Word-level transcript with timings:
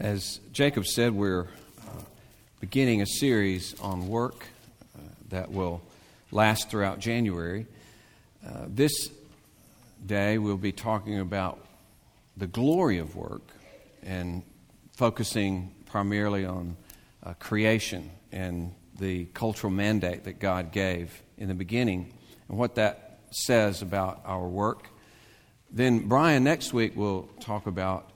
As 0.00 0.38
Jacob 0.52 0.86
said, 0.86 1.12
we're 1.12 1.48
uh, 1.80 2.02
beginning 2.60 3.02
a 3.02 3.06
series 3.06 3.74
on 3.80 4.06
work 4.06 4.46
uh, 4.96 5.00
that 5.30 5.50
will 5.50 5.82
last 6.30 6.70
throughout 6.70 7.00
January. 7.00 7.66
Uh, 8.46 8.66
this 8.68 9.10
day, 10.06 10.38
we'll 10.38 10.56
be 10.56 10.70
talking 10.70 11.18
about 11.18 11.58
the 12.36 12.46
glory 12.46 12.98
of 12.98 13.16
work 13.16 13.42
and 14.04 14.44
focusing 14.96 15.74
primarily 15.86 16.46
on 16.46 16.76
uh, 17.24 17.34
creation 17.40 18.08
and 18.30 18.72
the 19.00 19.24
cultural 19.34 19.72
mandate 19.72 20.22
that 20.24 20.38
God 20.38 20.70
gave 20.70 21.20
in 21.38 21.48
the 21.48 21.54
beginning 21.54 22.12
and 22.48 22.56
what 22.56 22.76
that 22.76 23.18
says 23.32 23.82
about 23.82 24.20
our 24.24 24.46
work. 24.46 24.90
Then, 25.72 26.06
Brian 26.06 26.44
next 26.44 26.72
week 26.72 26.94
will 26.94 27.28
talk 27.40 27.66
about 27.66 28.12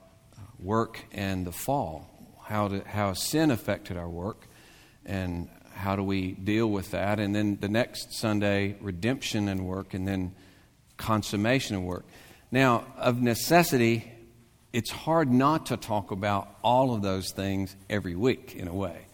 work 0.62 1.04
and 1.12 1.46
the 1.46 1.52
fall, 1.52 2.08
how, 2.44 2.68
to, 2.68 2.82
how 2.86 3.12
sin 3.12 3.50
affected 3.50 3.96
our 3.96 4.08
work, 4.08 4.46
and 5.04 5.48
how 5.74 5.96
do 5.96 6.02
we 6.02 6.32
deal 6.32 6.68
with 6.68 6.90
that. 6.92 7.18
And 7.18 7.34
then 7.34 7.58
the 7.60 7.68
next 7.68 8.14
Sunday, 8.14 8.76
redemption 8.80 9.48
and 9.48 9.66
work, 9.66 9.94
and 9.94 10.06
then 10.06 10.34
consummation 10.96 11.76
of 11.76 11.82
work. 11.82 12.04
Now, 12.50 12.84
of 12.96 13.20
necessity, 13.20 14.10
it's 14.72 14.90
hard 14.90 15.30
not 15.30 15.66
to 15.66 15.76
talk 15.76 16.10
about 16.10 16.48
all 16.62 16.94
of 16.94 17.02
those 17.02 17.32
things 17.32 17.74
every 17.90 18.14
week 18.14 18.54
in 18.54 18.68
a 18.68 18.74
way. 18.74 19.06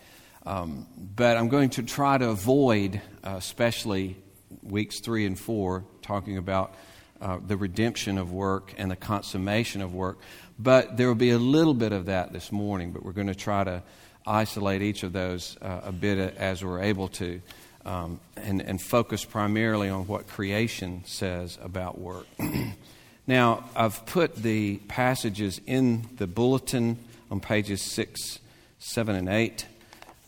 Um, 0.45 0.87
but 0.97 1.37
I'm 1.37 1.49
going 1.49 1.71
to 1.71 1.83
try 1.83 2.19
to 2.19 2.29
avoid, 2.31 3.01
uh, 3.25 3.35
especially 3.37 4.17
weeks 4.63 5.01
three 5.01 5.27
and 5.27 5.39
four, 5.39 5.85
talking 6.03 6.39
about 6.39 6.75
uh, 7.21 7.39
the 7.45 7.57
redemption 7.57 8.19
of 8.19 8.33
work 8.33 8.75
and 8.79 8.91
the 8.91 8.97
consummation 8.97 9.83
of 9.83 9.95
work. 9.95 10.19
But 10.59 10.97
there 10.97 11.07
will 11.07 11.15
be 11.15 11.31
a 11.31 11.39
little 11.39 11.75
bit 11.75 11.93
of 11.93 12.07
that 12.07 12.33
this 12.33 12.51
morning, 12.51 12.93
but 12.93 13.05
we're 13.05 13.13
going 13.13 13.29
to 13.29 13.35
try 13.35 13.65
to 13.65 13.83
isolate 14.27 14.83
each 14.83 15.03
of 15.03 15.13
those 15.13 15.57
uh, 15.63 15.81
a 15.85 15.93
bit 15.93 16.37
as 16.37 16.65
we're 16.65 16.83
able 16.83 17.09
to 17.09 17.41
um, 17.85 18.21
and, 18.37 18.61
and 18.61 18.81
focus 18.81 19.25
primarily 19.25 19.89
on 19.89 20.07
what 20.07 20.27
creation 20.27 21.03
says 21.07 21.59
about 21.63 21.99
work. 21.99 22.27
now, 23.27 23.65
I've 23.75 24.05
put 24.05 24.35
the 24.37 24.77
passages 24.89 25.61
in 25.67 26.09
the 26.17 26.27
bulletin 26.27 26.99
on 27.31 27.41
pages 27.41 27.81
6, 27.83 28.41
7, 28.79 29.17
and 29.17 29.29
8 29.29 29.67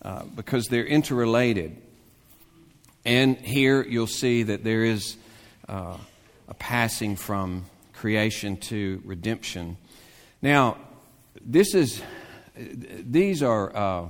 uh, 0.02 0.22
because 0.34 0.68
they're 0.68 0.86
interrelated. 0.86 1.76
And 3.04 3.36
here 3.36 3.82
you'll 3.82 4.06
see 4.06 4.44
that 4.44 4.64
there 4.64 4.84
is 4.84 5.16
uh, 5.68 5.96
a 6.48 6.54
passing 6.54 7.16
from 7.16 7.66
creation 7.92 8.56
to 8.56 9.02
redemption. 9.04 9.76
Now, 10.42 10.78
this 11.44 11.74
is, 11.74 12.00
these 12.56 13.42
are 13.42 13.76
uh, 13.76 14.08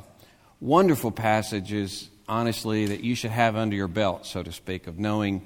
wonderful 0.61 1.11
passages, 1.11 2.09
honestly, 2.29 2.87
that 2.87 3.03
you 3.03 3.17
should 3.17 3.33
have 3.33 3.57
under 3.57 3.75
your 3.75 3.89
belt, 3.89 4.27
so 4.27 4.43
to 4.43 4.53
speak, 4.53 4.87
of 4.87 4.99
knowing 4.99 5.45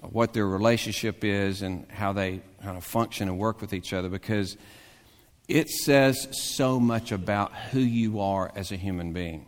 what 0.00 0.34
their 0.34 0.46
relationship 0.46 1.24
is 1.24 1.62
and 1.62 1.90
how 1.90 2.12
they 2.12 2.42
kind 2.62 2.76
of 2.76 2.84
function 2.84 3.28
and 3.28 3.38
work 3.38 3.62
with 3.62 3.72
each 3.72 3.94
other 3.94 4.10
because 4.10 4.58
it 5.48 5.68
says 5.70 6.28
so 6.32 6.78
much 6.78 7.12
about 7.12 7.54
who 7.54 7.80
you 7.80 8.20
are 8.20 8.52
as 8.54 8.72
a 8.72 8.76
human 8.76 9.12
being. 9.14 9.46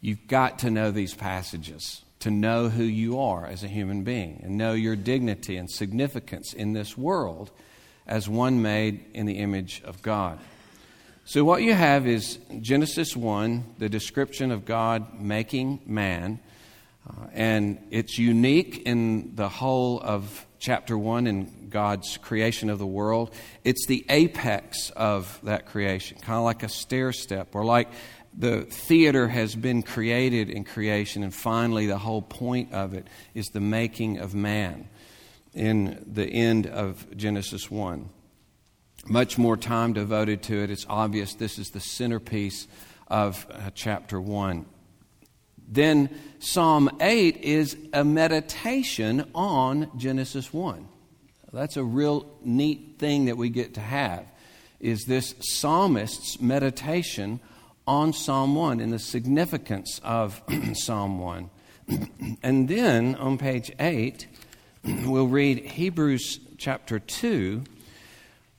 You've 0.00 0.26
got 0.26 0.60
to 0.60 0.70
know 0.70 0.90
these 0.90 1.14
passages 1.14 2.02
to 2.20 2.30
know 2.30 2.70
who 2.70 2.84
you 2.84 3.20
are 3.20 3.46
as 3.46 3.64
a 3.64 3.68
human 3.68 4.02
being 4.02 4.40
and 4.42 4.56
know 4.56 4.72
your 4.72 4.96
dignity 4.96 5.56
and 5.56 5.70
significance 5.70 6.54
in 6.54 6.72
this 6.72 6.96
world 6.96 7.50
as 8.10 8.28
one 8.28 8.60
made 8.60 9.04
in 9.14 9.24
the 9.24 9.38
image 9.38 9.80
of 9.84 10.02
God. 10.02 10.38
So, 11.24 11.44
what 11.44 11.62
you 11.62 11.74
have 11.74 12.08
is 12.08 12.38
Genesis 12.60 13.16
1, 13.16 13.76
the 13.78 13.88
description 13.88 14.50
of 14.50 14.64
God 14.64 15.20
making 15.20 15.80
man. 15.86 16.40
Uh, 17.08 17.26
and 17.32 17.78
it's 17.90 18.18
unique 18.18 18.82
in 18.84 19.36
the 19.36 19.48
whole 19.48 20.00
of 20.00 20.46
chapter 20.58 20.98
1 20.98 21.26
in 21.26 21.68
God's 21.70 22.18
creation 22.18 22.68
of 22.68 22.78
the 22.78 22.86
world. 22.86 23.32
It's 23.64 23.86
the 23.86 24.04
apex 24.08 24.90
of 24.90 25.38
that 25.44 25.66
creation, 25.66 26.18
kind 26.18 26.36
of 26.36 26.44
like 26.44 26.62
a 26.62 26.68
stair 26.68 27.12
step, 27.12 27.54
or 27.54 27.64
like 27.64 27.88
the 28.36 28.62
theater 28.62 29.28
has 29.28 29.54
been 29.54 29.82
created 29.82 30.50
in 30.50 30.64
creation, 30.64 31.22
and 31.22 31.34
finally, 31.34 31.86
the 31.86 31.98
whole 31.98 32.22
point 32.22 32.72
of 32.72 32.92
it 32.92 33.06
is 33.34 33.46
the 33.46 33.60
making 33.60 34.18
of 34.18 34.34
man 34.34 34.88
in 35.54 36.04
the 36.06 36.26
end 36.26 36.66
of 36.66 37.06
Genesis 37.16 37.70
1. 37.70 38.08
Much 39.06 39.38
more 39.38 39.56
time 39.56 39.92
devoted 39.92 40.42
to 40.44 40.62
it. 40.62 40.70
It's 40.70 40.86
obvious 40.88 41.34
this 41.34 41.58
is 41.58 41.70
the 41.70 41.80
centerpiece 41.80 42.68
of 43.08 43.46
uh, 43.50 43.70
chapter 43.74 44.20
1. 44.20 44.66
Then 45.66 46.10
Psalm 46.38 46.90
8 47.00 47.36
is 47.38 47.76
a 47.92 48.04
meditation 48.04 49.30
on 49.34 49.90
Genesis 49.96 50.52
1. 50.52 50.86
That's 51.52 51.76
a 51.76 51.84
real 51.84 52.26
neat 52.44 52.96
thing 52.98 53.24
that 53.24 53.36
we 53.36 53.48
get 53.48 53.74
to 53.74 53.80
have 53.80 54.26
is 54.78 55.04
this 55.04 55.34
psalmist's 55.40 56.40
meditation 56.40 57.40
on 57.86 58.12
Psalm 58.12 58.54
1 58.54 58.80
and 58.80 58.92
the 58.92 58.98
significance 58.98 60.00
of 60.02 60.42
Psalm 60.74 61.18
1. 61.18 61.50
and 62.42 62.68
then 62.68 63.14
on 63.16 63.36
page 63.36 63.70
8, 63.78 64.26
we'll 65.04 65.26
read 65.26 65.58
Hebrews 65.58 66.40
chapter 66.56 66.98
2, 66.98 67.62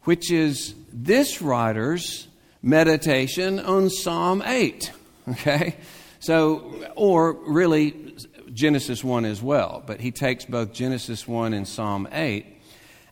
which 0.04 0.32
is 0.32 0.76
this 0.94 1.42
writer's 1.42 2.28
meditation 2.62 3.60
on 3.60 3.90
Psalm 3.90 4.44
8. 4.46 4.92
Okay? 5.30 5.78
So, 6.20 6.86
or 6.96 7.34
really 7.34 8.16
Genesis 8.54 9.04
1 9.04 9.26
as 9.26 9.42
well, 9.42 9.84
but 9.86 10.00
he 10.00 10.12
takes 10.12 10.46
both 10.46 10.74
Genesis 10.74 11.28
1 11.28 11.54
and 11.54 11.68
Psalm 11.68 12.08
8, 12.12 12.46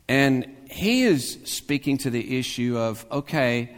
and 0.08 0.56
he 0.70 1.04
is 1.04 1.40
speaking 1.46 1.98
to 2.00 2.10
the 2.12 2.38
issue 2.38 2.78
of 2.78 3.06
okay, 3.12 3.76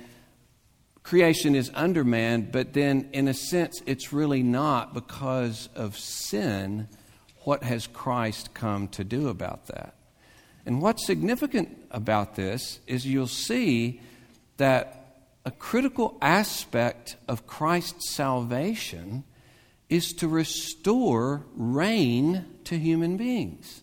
creation 1.04 1.56
is 1.56 1.72
under 1.74 2.04
man, 2.04 2.50
but 2.52 2.74
then 2.74 3.10
in 3.14 3.30
a 3.30 3.34
sense, 3.34 3.82
it's 3.86 4.12
really 4.12 4.44
not 4.44 4.94
because 4.94 5.70
of 5.76 5.98
sin 5.98 6.90
what 7.44 7.64
has 7.64 7.88
Christ 7.88 8.54
come 8.54 8.88
to 8.90 9.04
do 9.04 9.28
about 9.28 9.68
that? 9.68 9.96
And 10.66 10.82
what's 10.82 11.06
significant 11.06 11.78
about 11.90 12.36
this 12.36 12.80
is 12.88 13.06
you'll 13.06 13.28
see 13.28 14.02
that 14.58 15.02
a 15.44 15.52
critical 15.52 16.18
aspect 16.22 17.16
of 17.28 17.48
Christ's 17.48 18.12
salvation 18.12 19.24
is 19.90 20.14
to 20.14 20.28
restore 20.28 21.44
reign 21.56 22.46
to 22.66 22.78
human 22.78 23.18
beings. 23.18 23.82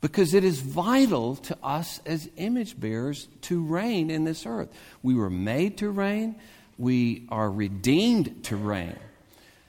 Because 0.00 0.34
it 0.34 0.44
is 0.44 0.60
vital 0.60 1.36
to 1.36 1.56
us 1.62 2.00
as 2.06 2.28
image 2.36 2.78
bearers 2.78 3.28
to 3.42 3.62
reign 3.62 4.10
in 4.10 4.24
this 4.24 4.46
earth. 4.46 4.68
We 5.02 5.14
were 5.14 5.30
made 5.30 5.78
to 5.78 5.90
reign, 5.90 6.36
we 6.78 7.26
are 7.28 7.50
redeemed 7.50 8.44
to 8.44 8.56
reign. 8.56 8.98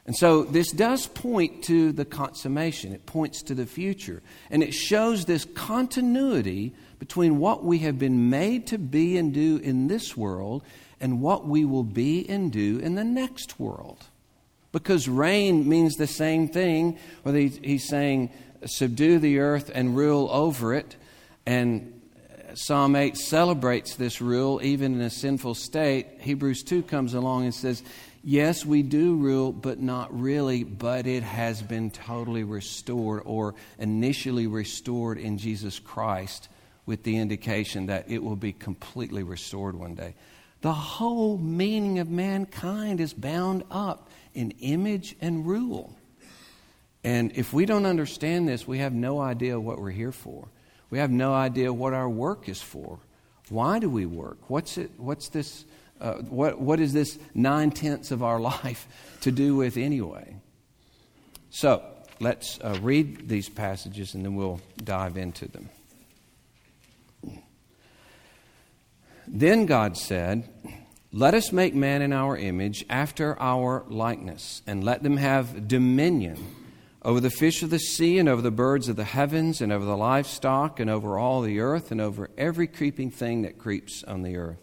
And 0.06 0.16
so 0.16 0.44
this 0.44 0.72
does 0.72 1.08
point 1.08 1.64
to 1.66 1.94
the 1.94 2.04
consummation. 2.04 2.92
It 2.92 3.06
points 3.06 3.42
to 3.44 3.56
the 3.56 3.66
future. 3.66 4.22
And 4.50 4.62
it 4.62 4.74
shows 4.74 5.26
this 5.26 5.46
continuity 5.46 6.74
between 7.00 7.40
what 7.40 7.64
we 7.64 7.80
have 7.80 7.98
been 7.98 8.30
made 8.30 8.68
to 8.68 8.78
be 8.78 9.18
and 9.18 9.34
do 9.34 9.58
in 9.58 9.88
this 9.88 10.18
world 10.18 10.64
and 11.00 11.22
what 11.22 11.48
we 11.48 11.64
will 11.64 11.84
be 11.84 12.30
and 12.30 12.52
do 12.52 12.80
in 12.80 12.96
the 12.96 13.04
next 13.04 13.60
world. 13.60 14.06
Because 14.74 15.08
reign 15.08 15.70
means 15.70 15.96
the 15.96 16.08
same 16.08 16.48
thing, 16.48 16.98
whether 17.22 17.38
he's 17.38 17.88
saying, 17.88 18.32
subdue 18.66 19.20
the 19.20 19.40
earth 19.40 19.72
and 19.74 19.96
rule 19.96 20.30
over 20.32 20.74
it. 20.74 20.98
And 21.46 22.02
Psalm 22.56 22.96
8 22.96 23.18
celebrates 23.18 23.96
this 23.96 24.20
rule 24.20 24.60
even 24.64 24.96
in 24.96 25.02
a 25.02 25.10
sinful 25.10 25.56
state. 25.56 26.08
Hebrews 26.20 26.64
2 26.64 26.84
comes 26.84 27.14
along 27.14 27.46
and 27.46 27.54
says, 27.54 27.84
Yes, 28.26 28.66
we 28.66 28.84
do 28.84 29.16
rule, 29.16 29.52
but 29.52 29.82
not 29.82 30.18
really, 30.18 30.64
but 30.64 31.08
it 31.08 31.24
has 31.24 31.62
been 31.62 31.92
totally 31.92 32.46
restored 32.46 33.24
or 33.26 33.54
initially 33.78 34.48
restored 34.48 35.18
in 35.18 35.38
Jesus 35.38 35.78
Christ 35.78 36.48
with 36.86 37.04
the 37.04 37.18
indication 37.18 37.88
that 37.88 38.10
it 38.10 38.24
will 38.24 38.38
be 38.38 38.54
completely 38.54 39.24
restored 39.24 39.76
one 39.76 39.96
day. 39.96 40.16
The 40.62 40.72
whole 40.72 41.38
meaning 41.38 42.00
of 42.00 42.10
mankind 42.10 43.02
is 43.02 43.12
bound 43.12 43.66
up 43.70 44.10
in 44.34 44.52
image 44.62 45.18
and 45.20 45.46
rule. 45.46 45.94
And 47.04 47.34
if 47.36 47.52
we 47.52 47.66
don't 47.66 47.86
understand 47.86 48.48
this, 48.48 48.66
we 48.66 48.78
have 48.78 48.94
no 48.94 49.20
idea 49.20 49.60
what 49.60 49.80
we're 49.80 49.92
here 49.92 50.14
for. 50.14 50.48
We 50.90 51.00
have 51.00 51.12
no 51.12 51.34
idea 51.34 51.74
what 51.74 51.94
our 51.94 52.08
work 52.08 52.48
is 52.48 52.62
for. 52.62 53.00
Why 53.50 53.80
do 53.80 53.90
we 53.90 54.06
work? 54.06 54.50
What's, 54.50 54.78
it, 54.78 54.92
what's 54.96 55.28
this? 55.28 55.66
Uh, 56.04 56.16
what, 56.16 56.60
what 56.60 56.80
is 56.82 56.92
this 56.92 57.18
nine 57.34 57.72
tenths 57.72 58.12
of 58.12 58.22
our 58.22 58.40
life 58.64 58.88
to 59.22 59.32
do 59.32 59.56
with 59.56 59.78
anyway? 59.78 60.36
So 61.50 61.82
let's 62.20 62.60
uh, 62.60 62.78
read 62.82 63.30
these 63.30 63.50
passages 63.50 64.14
and 64.14 64.26
then 64.26 64.36
we'll 64.36 64.60
dive 64.84 65.18
into 65.18 65.48
them. 65.48 65.70
Then 69.26 69.66
God 69.66 69.98
said, 69.98 70.50
Let 71.14 71.34
us 71.34 71.54
make 71.54 71.74
man 71.74 72.02
in 72.02 72.12
our 72.12 72.36
image, 72.36 72.86
after 72.90 73.40
our 73.40 73.86
likeness, 73.88 74.62
and 74.68 74.84
let 74.84 75.02
them 75.02 75.16
have 75.16 75.68
dominion 75.68 76.38
over 77.04 77.22
the 77.22 77.30
fish 77.30 77.64
of 77.64 77.70
the 77.70 77.80
sea, 77.80 78.18
and 78.18 78.28
over 78.28 78.42
the 78.42 78.52
birds 78.52 78.90
of 78.90 78.98
the 78.98 79.06
heavens, 79.06 79.62
and 79.62 79.72
over 79.72 79.86
the 79.86 79.96
livestock, 79.96 80.80
and 80.80 80.90
over 80.90 81.18
all 81.18 81.42
the 81.42 81.62
earth, 81.62 81.90
and 81.92 82.02
over 82.02 82.30
every 82.38 82.68
creeping 82.68 83.12
thing 83.12 83.44
that 83.44 83.58
creeps 83.58 84.04
on 84.04 84.24
the 84.24 84.36
earth. 84.36 84.63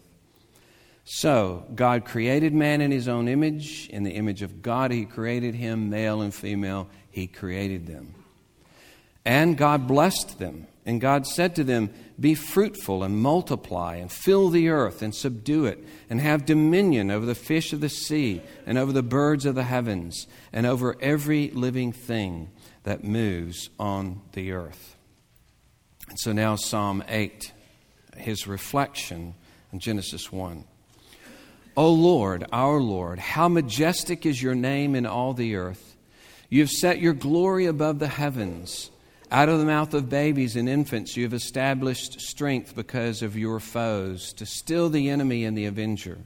So, 1.13 1.65
God 1.75 2.05
created 2.05 2.53
man 2.53 2.79
in 2.79 2.89
his 2.89 3.09
own 3.09 3.27
image. 3.27 3.89
In 3.89 4.03
the 4.03 4.13
image 4.13 4.41
of 4.43 4.61
God, 4.61 4.91
he 4.91 5.03
created 5.03 5.55
him, 5.55 5.89
male 5.89 6.21
and 6.21 6.33
female, 6.33 6.87
he 7.09 7.27
created 7.27 7.85
them. 7.85 8.15
And 9.25 9.57
God 9.57 9.87
blessed 9.87 10.39
them. 10.39 10.67
And 10.85 11.01
God 11.01 11.27
said 11.27 11.53
to 11.57 11.65
them, 11.65 11.89
Be 12.17 12.33
fruitful 12.33 13.03
and 13.03 13.17
multiply, 13.17 13.97
and 13.97 14.09
fill 14.09 14.47
the 14.47 14.69
earth 14.69 15.01
and 15.01 15.13
subdue 15.13 15.65
it, 15.65 15.83
and 16.09 16.21
have 16.21 16.45
dominion 16.45 17.11
over 17.11 17.25
the 17.25 17.35
fish 17.35 17.73
of 17.73 17.81
the 17.81 17.89
sea, 17.89 18.41
and 18.65 18.77
over 18.77 18.93
the 18.93 19.03
birds 19.03 19.45
of 19.45 19.53
the 19.53 19.65
heavens, 19.65 20.27
and 20.53 20.65
over 20.65 20.95
every 21.01 21.49
living 21.49 21.91
thing 21.91 22.51
that 22.83 23.03
moves 23.03 23.69
on 23.77 24.21
the 24.31 24.53
earth. 24.53 24.95
And 26.07 26.17
so 26.17 26.31
now, 26.31 26.55
Psalm 26.55 27.03
8, 27.09 27.51
his 28.15 28.47
reflection 28.47 29.35
in 29.73 29.79
Genesis 29.79 30.31
1. 30.31 30.63
O 31.81 31.93
Lord, 31.93 32.45
our 32.53 32.79
Lord, 32.79 33.17
how 33.17 33.47
majestic 33.47 34.23
is 34.27 34.39
your 34.39 34.53
name 34.53 34.93
in 34.93 35.07
all 35.07 35.33
the 35.33 35.55
earth. 35.55 35.95
You 36.47 36.59
have 36.59 36.69
set 36.69 37.01
your 37.01 37.13
glory 37.13 37.65
above 37.65 37.97
the 37.97 38.07
heavens. 38.07 38.91
Out 39.31 39.49
of 39.49 39.57
the 39.57 39.65
mouth 39.65 39.91
of 39.95 40.07
babies 40.07 40.55
and 40.55 40.69
infants, 40.69 41.17
you 41.17 41.23
have 41.23 41.33
established 41.33 42.21
strength 42.21 42.75
because 42.75 43.23
of 43.23 43.35
your 43.35 43.59
foes, 43.59 44.31
to 44.33 44.45
still 44.45 44.89
the 44.89 45.09
enemy 45.09 45.43
and 45.43 45.57
the 45.57 45.65
avenger. 45.65 46.19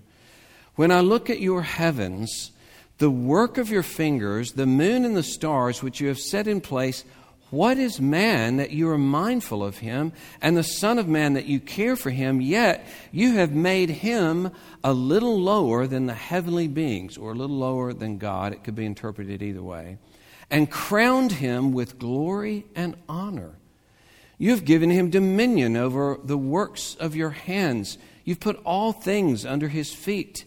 When 0.76 0.92
I 0.92 1.00
look 1.00 1.30
at 1.30 1.40
your 1.40 1.62
heavens, 1.62 2.52
the 2.98 3.10
work 3.10 3.58
of 3.58 3.70
your 3.70 3.82
fingers, 3.82 4.52
the 4.52 4.66
moon 4.66 5.06
and 5.06 5.16
the 5.16 5.24
stars 5.24 5.82
which 5.82 6.02
you 6.02 6.10
have 6.10 6.20
set 6.20 6.50
in 6.50 6.60
place, 6.60 7.06
what 7.50 7.78
is 7.78 8.02
man 8.02 8.58
that 8.58 8.72
you 8.72 8.90
are 8.90 8.98
mindful 8.98 9.64
of 9.64 9.78
him, 9.78 10.12
and 10.42 10.58
the 10.58 10.64
Son 10.64 11.00
of 11.00 11.08
Man 11.08 11.34
that 11.34 11.46
you 11.46 11.60
care 11.60 11.96
for 11.96 12.10
him? 12.10 12.42
Yet 12.42 12.86
you 13.12 13.36
have 13.36 13.52
made 13.52 13.90
him 13.90 14.52
a 14.84 14.94
little 14.94 15.40
lower 15.40 15.88
than 15.88 16.06
the 16.06 16.14
heavenly 16.14 16.68
beings, 16.68 17.18
or 17.18 17.32
a 17.32 17.36
little 17.36 17.58
lower 17.58 17.94
than 17.94 18.18
God. 18.18 18.54
It 18.54 18.64
could 18.64 18.76
be 18.76 18.86
interpreted 18.86 19.42
either 19.42 19.64
way 19.64 19.98
and 20.50 20.70
crowned 20.70 21.34
him 21.34 21.72
with 21.72 22.00
glory 22.00 22.66
and 22.76 22.96
honor. 23.10 23.56
You 24.38 24.52
have 24.52 24.66
given 24.66 24.90
him 24.90 25.10
dominion 25.10 25.76
over 25.78 26.20
the 26.24 26.38
works 26.38 26.96
of 27.00 27.16
your 27.16 27.32
hands. 27.32 27.98
You've 28.24 28.40
put 28.40 28.60
all 28.66 28.92
things 28.92 29.46
under 29.46 29.70
his 29.70 29.94
feet 29.94 30.46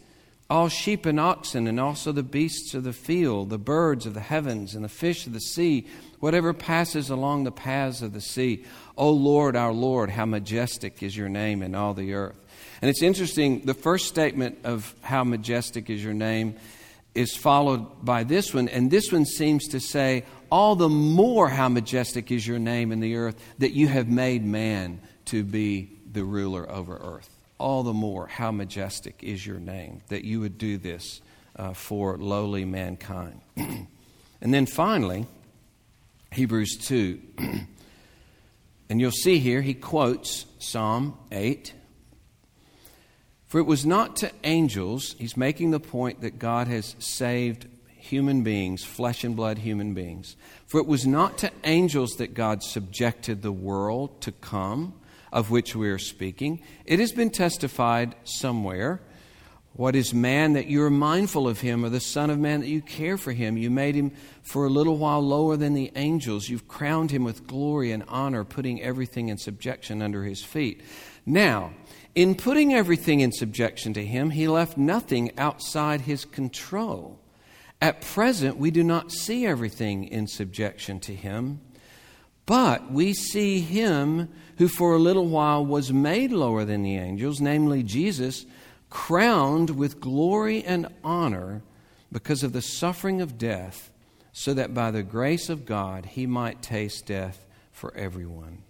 all 0.50 0.68
sheep 0.68 1.04
and 1.04 1.20
oxen, 1.20 1.66
and 1.66 1.78
also 1.78 2.10
the 2.10 2.22
beasts 2.22 2.72
of 2.72 2.82
the 2.82 2.92
field, 2.92 3.50
the 3.50 3.58
birds 3.58 4.06
of 4.06 4.14
the 4.14 4.20
heavens, 4.20 4.74
and 4.74 4.82
the 4.82 4.88
fish 4.88 5.26
of 5.26 5.34
the 5.34 5.40
sea, 5.40 5.86
whatever 6.20 6.52
passes 6.52 7.10
along 7.10 7.44
the 7.44 7.52
paths 7.52 8.02
of 8.02 8.12
the 8.12 8.20
sea. 8.20 8.64
O 8.96 9.10
Lord, 9.10 9.56
our 9.56 9.72
Lord, 9.72 10.10
how 10.10 10.26
majestic 10.26 11.02
is 11.02 11.16
your 11.16 11.28
name 11.28 11.62
in 11.62 11.74
all 11.74 11.94
the 11.94 12.14
earth. 12.14 12.38
And 12.80 12.88
it's 12.88 13.02
interesting, 13.02 13.64
the 13.64 13.74
first 13.74 14.06
statement 14.06 14.58
of 14.64 14.94
how 15.02 15.24
majestic 15.24 15.90
is 15.90 16.02
your 16.02 16.14
name 16.14 16.56
is 17.14 17.36
followed 17.36 18.04
by 18.04 18.22
this 18.22 18.54
one, 18.54 18.68
and 18.68 18.90
this 18.90 19.10
one 19.10 19.24
seems 19.24 19.68
to 19.68 19.80
say, 19.80 20.24
All 20.50 20.76
the 20.76 20.88
more 20.88 21.48
how 21.48 21.68
majestic 21.68 22.30
is 22.30 22.46
your 22.46 22.60
name 22.60 22.92
in 22.92 23.00
the 23.00 23.16
earth 23.16 23.36
that 23.58 23.72
you 23.72 23.88
have 23.88 24.08
made 24.08 24.44
man 24.44 25.00
to 25.26 25.42
be 25.42 25.90
the 26.12 26.22
ruler 26.22 26.70
over 26.70 26.96
earth. 26.96 27.28
All 27.58 27.82
the 27.82 27.92
more 27.92 28.28
how 28.28 28.52
majestic 28.52 29.22
is 29.22 29.44
your 29.44 29.58
name 29.58 30.02
that 30.08 30.24
you 30.24 30.40
would 30.40 30.58
do 30.58 30.78
this 30.78 31.20
uh, 31.56 31.72
for 31.72 32.16
lowly 32.16 32.64
mankind. 32.64 33.40
and 33.56 33.88
then 34.40 34.66
finally, 34.66 35.26
Hebrews 36.32 36.76
2. 36.78 37.20
and 38.88 39.00
you'll 39.00 39.10
see 39.10 39.38
here, 39.38 39.62
he 39.62 39.74
quotes 39.74 40.46
Psalm 40.58 41.16
8 41.32 41.74
for 43.48 43.58
it 43.58 43.66
was 43.66 43.86
not 43.86 44.16
to 44.16 44.30
angels, 44.44 45.16
he's 45.18 45.36
making 45.36 45.70
the 45.70 45.80
point 45.80 46.20
that 46.20 46.38
God 46.38 46.68
has 46.68 46.94
saved 46.98 47.66
human 47.86 48.42
beings, 48.42 48.84
flesh 48.84 49.24
and 49.24 49.34
blood 49.34 49.58
human 49.58 49.94
beings. 49.94 50.36
For 50.66 50.78
it 50.78 50.86
was 50.86 51.06
not 51.06 51.38
to 51.38 51.50
angels 51.64 52.16
that 52.16 52.34
God 52.34 52.62
subjected 52.62 53.40
the 53.40 53.52
world 53.52 54.20
to 54.20 54.32
come, 54.32 54.92
of 55.32 55.50
which 55.50 55.74
we 55.74 55.88
are 55.88 55.98
speaking. 55.98 56.60
It 56.84 56.98
has 56.98 57.10
been 57.12 57.30
testified 57.30 58.14
somewhere. 58.24 59.00
What 59.78 59.94
is 59.94 60.12
man 60.12 60.54
that 60.54 60.66
you 60.66 60.82
are 60.82 60.90
mindful 60.90 61.46
of 61.46 61.60
him, 61.60 61.84
or 61.84 61.88
the 61.88 62.00
Son 62.00 62.30
of 62.30 62.38
Man 62.40 62.62
that 62.62 62.68
you 62.68 62.82
care 62.82 63.16
for 63.16 63.30
him? 63.30 63.56
You 63.56 63.70
made 63.70 63.94
him 63.94 64.10
for 64.42 64.66
a 64.66 64.68
little 64.68 64.96
while 64.96 65.20
lower 65.20 65.56
than 65.56 65.74
the 65.74 65.92
angels. 65.94 66.48
You've 66.48 66.66
crowned 66.66 67.12
him 67.12 67.22
with 67.22 67.46
glory 67.46 67.92
and 67.92 68.02
honor, 68.08 68.42
putting 68.42 68.82
everything 68.82 69.28
in 69.28 69.38
subjection 69.38 70.02
under 70.02 70.24
his 70.24 70.42
feet. 70.42 70.80
Now, 71.24 71.74
in 72.16 72.34
putting 72.34 72.74
everything 72.74 73.20
in 73.20 73.30
subjection 73.30 73.92
to 73.92 74.04
him, 74.04 74.30
he 74.30 74.48
left 74.48 74.76
nothing 74.76 75.30
outside 75.38 76.00
his 76.00 76.24
control. 76.24 77.20
At 77.80 78.00
present, 78.00 78.56
we 78.56 78.72
do 78.72 78.82
not 78.82 79.12
see 79.12 79.46
everything 79.46 80.08
in 80.08 80.26
subjection 80.26 80.98
to 80.98 81.14
him, 81.14 81.60
but 82.46 82.90
we 82.90 83.14
see 83.14 83.60
him 83.60 84.28
who 84.56 84.66
for 84.66 84.96
a 84.96 84.98
little 84.98 85.28
while 85.28 85.64
was 85.64 85.92
made 85.92 86.32
lower 86.32 86.64
than 86.64 86.82
the 86.82 86.96
angels, 86.96 87.40
namely 87.40 87.84
Jesus, 87.84 88.44
crowned 88.90 89.70
with 89.70 90.00
glory 90.00 90.64
and 90.64 90.86
honor 91.04 91.62
because 92.10 92.42
of 92.42 92.52
the 92.52 92.62
suffering 92.62 93.20
of 93.20 93.38
death, 93.38 93.90
so 94.32 94.54
that 94.54 94.72
by 94.72 94.90
the 94.90 95.02
grace 95.02 95.48
of 95.48 95.66
God 95.66 96.06
he 96.06 96.26
might 96.26 96.62
taste 96.62 97.06
death 97.06 97.44
for 97.72 97.94
everyone. 97.94 98.62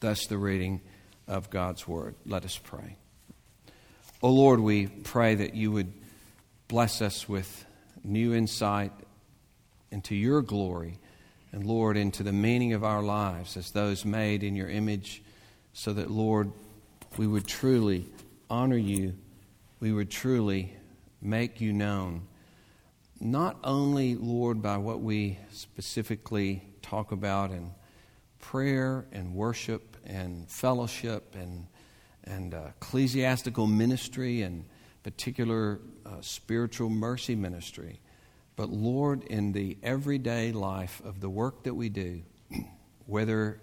Thus, 0.00 0.26
the 0.26 0.38
reading 0.38 0.80
of 1.26 1.50
God's 1.50 1.86
Word. 1.86 2.14
Let 2.26 2.44
us 2.44 2.58
pray. 2.58 2.96
O 4.22 4.30
Lord, 4.30 4.60
we 4.60 4.86
pray 4.86 5.34
that 5.36 5.54
you 5.54 5.72
would 5.72 5.92
bless 6.68 7.02
us 7.02 7.28
with 7.28 7.64
new 8.04 8.34
insight 8.34 8.92
into 9.90 10.14
your 10.14 10.42
glory, 10.42 10.98
and 11.52 11.66
Lord, 11.66 11.96
into 11.96 12.22
the 12.22 12.32
meaning 12.32 12.72
of 12.72 12.84
our 12.84 13.02
lives 13.02 13.56
as 13.56 13.70
those 13.70 14.04
made 14.04 14.42
in 14.42 14.54
your 14.54 14.68
image, 14.68 15.22
so 15.72 15.92
that, 15.92 16.10
Lord, 16.10 16.52
we 17.16 17.26
would 17.26 17.46
truly 17.46 18.06
honor 18.50 18.76
you, 18.76 19.14
we 19.78 19.92
would 19.92 20.10
truly 20.10 20.74
make 21.22 21.60
you 21.60 21.72
known, 21.72 22.26
not 23.20 23.56
only, 23.62 24.16
Lord, 24.16 24.60
by 24.60 24.76
what 24.76 25.00
we 25.00 25.38
specifically 25.52 26.62
talk 26.82 27.12
about 27.12 27.52
in 27.52 27.70
prayer 28.40 29.06
and 29.12 29.34
worship 29.34 29.96
and 30.04 30.50
fellowship 30.50 31.34
and, 31.34 31.66
and 32.24 32.54
uh, 32.54 32.62
ecclesiastical 32.80 33.66
ministry 33.66 34.42
and 34.42 34.64
particular 35.02 35.80
uh, 36.04 36.16
spiritual 36.20 36.90
mercy 36.90 37.36
ministry. 37.36 38.00
But 38.56 38.70
Lord, 38.70 39.22
in 39.24 39.52
the 39.52 39.78
everyday 39.82 40.52
life 40.52 41.00
of 41.04 41.20
the 41.20 41.30
work 41.30 41.62
that 41.62 41.74
we 41.74 41.88
do, 41.88 42.22
whether, 43.06 43.60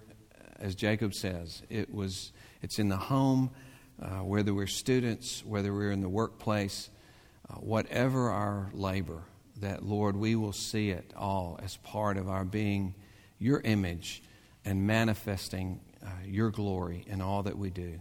as 0.59 0.75
Jacob 0.75 1.13
says, 1.13 1.61
it 1.69 1.93
was, 1.93 2.31
it's 2.61 2.79
in 2.79 2.89
the 2.89 2.97
home, 2.97 3.51
uh, 4.01 4.23
whether 4.23 4.53
we're 4.53 4.67
students, 4.67 5.43
whether 5.45 5.73
we're 5.73 5.91
in 5.91 6.01
the 6.01 6.09
workplace, 6.09 6.89
uh, 7.49 7.55
whatever 7.55 8.29
our 8.29 8.69
labor, 8.73 9.23
that 9.59 9.83
Lord, 9.83 10.15
we 10.15 10.35
will 10.35 10.53
see 10.53 10.91
it 10.91 11.11
all 11.15 11.59
as 11.63 11.77
part 11.77 12.17
of 12.17 12.29
our 12.29 12.45
being 12.45 12.93
your 13.39 13.59
image 13.61 14.21
and 14.65 14.85
manifesting 14.85 15.79
uh, 16.03 16.09
your 16.25 16.49
glory 16.49 17.05
in 17.07 17.21
all 17.21 17.43
that 17.43 17.57
we 17.57 17.69
do. 17.69 17.99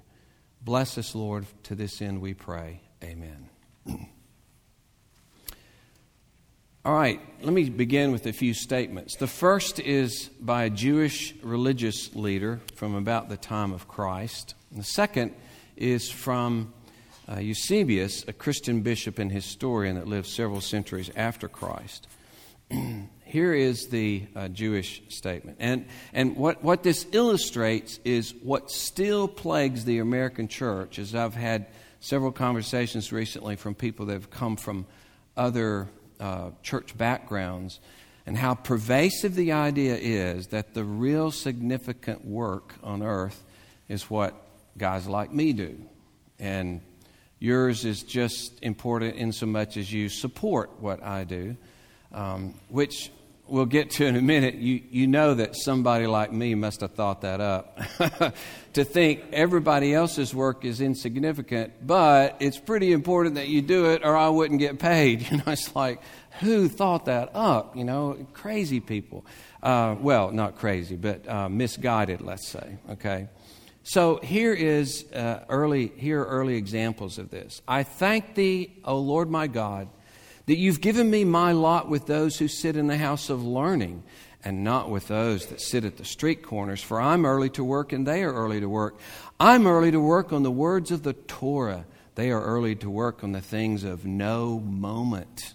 Bless 0.62 0.98
us, 0.98 1.14
Lord. 1.14 1.46
To 1.64 1.74
this 1.74 2.02
end 2.02 2.20
we 2.20 2.34
pray. 2.34 2.80
Amen. 3.02 3.48
All 6.84 6.94
right, 6.94 7.20
let 7.42 7.52
me 7.52 7.68
begin 7.68 8.12
with 8.12 8.26
a 8.26 8.32
few 8.32 8.54
statements. 8.54 9.16
The 9.16 9.26
first 9.26 9.80
is 9.80 10.30
by 10.40 10.64
a 10.64 10.70
Jewish 10.70 11.34
religious 11.42 12.14
leader 12.14 12.60
from 12.76 12.94
about 12.94 13.28
the 13.28 13.36
time 13.36 13.72
of 13.72 13.88
Christ. 13.88 14.54
And 14.70 14.78
the 14.78 14.84
second 14.84 15.34
is 15.76 16.10
from 16.10 16.72
uh, 17.28 17.38
Eusebius, 17.38 18.24
a 18.28 18.32
Christian 18.32 18.80
bishop 18.82 19.18
and 19.18 19.30
historian 19.30 19.96
that 19.96 20.06
lived 20.06 20.26
several 20.26 20.60
centuries 20.60 21.10
after 21.16 21.48
Christ. 21.48 22.06
Here 23.24 23.52
is 23.52 23.88
the 23.88 24.24
uh, 24.36 24.48
Jewish 24.48 25.02
statement. 25.08 25.56
And, 25.60 25.86
and 26.12 26.36
what, 26.36 26.62
what 26.62 26.84
this 26.84 27.06
illustrates 27.10 27.98
is 28.04 28.34
what 28.42 28.70
still 28.70 29.26
plagues 29.26 29.84
the 29.84 29.98
American 29.98 30.46
church, 30.46 30.98
as 31.00 31.14
I've 31.14 31.34
had 31.34 31.66
several 31.98 32.30
conversations 32.30 33.12
recently 33.12 33.56
from 33.56 33.74
people 33.74 34.06
that 34.06 34.12
have 34.12 34.30
come 34.30 34.56
from 34.56 34.86
other 35.36 35.88
uh, 36.20 36.50
church 36.62 36.96
backgrounds, 36.96 37.80
and 38.26 38.36
how 38.36 38.54
pervasive 38.54 39.34
the 39.34 39.52
idea 39.52 39.96
is 39.96 40.48
that 40.48 40.74
the 40.74 40.84
real 40.84 41.30
significant 41.30 42.24
work 42.24 42.74
on 42.82 43.02
earth 43.02 43.42
is 43.88 44.08
what 44.08 44.45
guys 44.76 45.06
like 45.06 45.32
me 45.32 45.52
do. 45.52 45.78
And 46.38 46.80
Yours 47.38 47.84
is 47.84 48.02
just 48.02 48.58
important 48.62 49.16
in 49.16 49.30
so 49.30 49.44
much 49.44 49.76
as 49.76 49.92
you 49.92 50.08
support 50.08 50.80
what 50.80 51.02
I 51.02 51.24
do, 51.24 51.56
um, 52.10 52.54
which 52.70 53.10
we'll 53.46 53.66
get 53.66 53.90
to 53.90 54.06
in 54.06 54.16
a 54.16 54.22
minute. 54.22 54.54
You, 54.54 54.80
you 54.90 55.06
know 55.06 55.34
that 55.34 55.54
somebody 55.54 56.06
like 56.06 56.32
me 56.32 56.54
must 56.54 56.80
have 56.80 56.92
thought 56.92 57.20
that 57.20 57.42
up. 57.42 57.78
to 58.72 58.84
think 58.84 59.22
everybody 59.34 59.92
else's 59.92 60.34
work 60.34 60.64
is 60.64 60.80
insignificant, 60.80 61.86
but 61.86 62.36
it's 62.40 62.58
pretty 62.58 62.92
important 62.92 63.34
that 63.34 63.48
you 63.48 63.60
do 63.60 63.90
it 63.90 64.02
or 64.02 64.16
I 64.16 64.30
wouldn't 64.30 64.60
get 64.60 64.78
paid. 64.78 65.20
You 65.30 65.36
know, 65.36 65.44
it's 65.48 65.76
like, 65.76 66.00
who 66.40 66.68
thought 66.68 67.04
that 67.04 67.32
up? 67.34 67.76
You 67.76 67.84
know, 67.84 68.26
crazy 68.32 68.80
people. 68.80 69.26
Uh, 69.62 69.94
well, 70.00 70.32
not 70.32 70.56
crazy, 70.56 70.96
but 70.96 71.28
uh, 71.28 71.50
misguided, 71.50 72.22
let's 72.22 72.48
say, 72.48 72.78
okay? 72.92 73.28
So 73.88 74.16
here 74.16 74.52
is 74.52 75.04
uh, 75.12 75.44
early 75.48 75.92
here 75.96 76.22
are 76.22 76.26
early 76.26 76.56
examples 76.56 77.18
of 77.18 77.30
this. 77.30 77.62
I 77.68 77.84
thank 77.84 78.34
thee, 78.34 78.72
O 78.84 78.98
Lord 78.98 79.30
my 79.30 79.46
God, 79.46 79.86
that 80.46 80.56
you've 80.56 80.80
given 80.80 81.08
me 81.08 81.22
my 81.22 81.52
lot 81.52 81.88
with 81.88 82.06
those 82.06 82.36
who 82.36 82.48
sit 82.48 82.76
in 82.76 82.88
the 82.88 82.96
house 82.96 83.30
of 83.30 83.44
learning, 83.44 84.02
and 84.44 84.64
not 84.64 84.90
with 84.90 85.06
those 85.06 85.46
that 85.46 85.60
sit 85.60 85.84
at 85.84 85.98
the 85.98 86.04
street 86.04 86.42
corners. 86.42 86.82
For 86.82 87.00
I'm 87.00 87.24
early 87.24 87.48
to 87.50 87.62
work, 87.62 87.92
and 87.92 88.04
they 88.04 88.24
are 88.24 88.34
early 88.34 88.58
to 88.58 88.68
work. 88.68 88.98
I'm 89.38 89.68
early 89.68 89.92
to 89.92 90.00
work 90.00 90.32
on 90.32 90.42
the 90.42 90.50
words 90.50 90.90
of 90.90 91.04
the 91.04 91.12
Torah. 91.12 91.84
They 92.16 92.32
are 92.32 92.42
early 92.42 92.74
to 92.74 92.90
work 92.90 93.22
on 93.22 93.30
the 93.30 93.40
things 93.40 93.84
of 93.84 94.04
no 94.04 94.58
moment. 94.58 95.54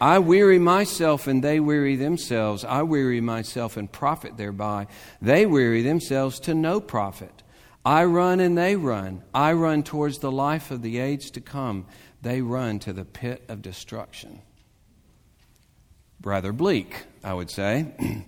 I 0.00 0.20
weary 0.20 0.60
myself 0.60 1.26
and 1.26 1.42
they 1.42 1.58
weary 1.58 1.96
themselves. 1.96 2.64
I 2.64 2.82
weary 2.82 3.20
myself 3.20 3.76
and 3.76 3.90
profit 3.90 4.36
thereby. 4.36 4.86
They 5.20 5.44
weary 5.44 5.82
themselves 5.82 6.38
to 6.40 6.54
no 6.54 6.80
profit. 6.80 7.42
I 7.84 8.04
run 8.04 8.40
and 8.40 8.56
they 8.56 8.76
run. 8.76 9.22
I 9.32 9.52
run 9.52 9.82
towards 9.82 10.18
the 10.18 10.32
life 10.32 10.70
of 10.70 10.82
the 10.82 10.98
age 10.98 11.30
to 11.32 11.40
come. 11.40 11.86
They 12.22 12.42
run 12.42 12.78
to 12.80 12.92
the 12.92 13.04
pit 13.04 13.44
of 13.48 13.62
destruction. 13.62 14.40
Rather 16.22 16.52
bleak, 16.52 17.04
I 17.22 17.32
would 17.32 17.50
say. 17.50 17.86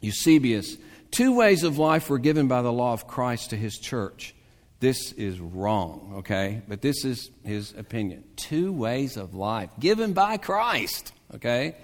Eusebius, 0.00 0.76
two 1.10 1.36
ways 1.36 1.64
of 1.64 1.78
life 1.78 2.08
were 2.08 2.18
given 2.18 2.46
by 2.48 2.62
the 2.62 2.72
law 2.72 2.92
of 2.92 3.06
Christ 3.06 3.50
to 3.50 3.56
his 3.56 3.78
church. 3.78 4.34
This 4.80 5.12
is 5.12 5.40
wrong, 5.40 6.14
okay? 6.18 6.62
But 6.68 6.82
this 6.82 7.04
is 7.04 7.30
his 7.44 7.74
opinion. 7.76 8.22
Two 8.36 8.72
ways 8.72 9.16
of 9.16 9.34
life 9.34 9.70
given 9.80 10.12
by 10.12 10.36
Christ, 10.36 11.12
okay? 11.34 11.74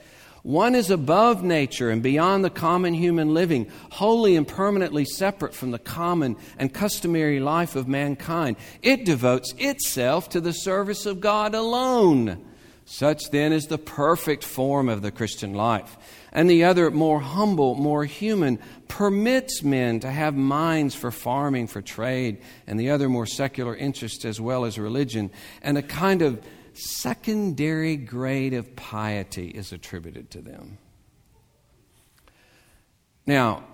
One 0.45 0.75
is 0.75 0.91
above 0.91 1.43
nature 1.43 1.89
and 1.89 2.03
beyond 2.03 2.45
the 2.45 2.51
common 2.51 2.93
human 2.93 3.33
living, 3.33 3.67
wholly 3.93 4.37
and 4.37 4.47
permanently 4.47 5.07
separate 5.07 5.55
from 5.55 5.71
the 5.71 5.79
common 5.79 6.37
and 6.59 6.73
customary 6.73 7.41
life 7.41 7.77
of 7.77 7.89
mankind. 7.89 8.59
It 8.83 9.07
devotes 9.07 9.55
itself 9.57 10.29
to 10.29 10.43
the 10.43 10.53
service 10.53 11.07
of 11.07 11.23
God 11.23 11.55
alone. 11.55 12.45
Such 12.85 13.31
then 13.31 13.55
is 13.55 13.69
the 13.69 13.79
perfect 13.79 14.45
form 14.45 14.91
of 14.91 15.01
the 15.01 15.11
Christian 15.11 15.55
life. 15.55 15.97
And 16.31 16.51
the 16.51 16.65
other, 16.65 16.91
more 16.91 17.21
humble, 17.21 17.75
more 17.75 18.05
human, 18.05 18.59
permits 18.87 19.63
men 19.63 20.01
to 20.01 20.11
have 20.11 20.35
minds 20.35 20.95
for 20.95 21.11
farming, 21.11 21.69
for 21.69 21.81
trade, 21.81 22.43
and 22.67 22.79
the 22.79 22.91
other 22.91 23.09
more 23.09 23.25
secular 23.25 23.75
interests 23.75 24.27
as 24.27 24.43
well 24.43 24.67
as 24.67 24.79
religion, 24.79 25.31
and 25.63 25.79
a 25.79 25.83
kind 25.83 26.21
of 26.21 26.45
secondary 26.75 27.97
grade 27.97 28.55
of 28.55 28.77
piety 28.77 29.49
is 29.49 29.73
attributed 29.73 30.31
to 30.33 30.41
them. 30.41 30.79
Now, 33.27 33.65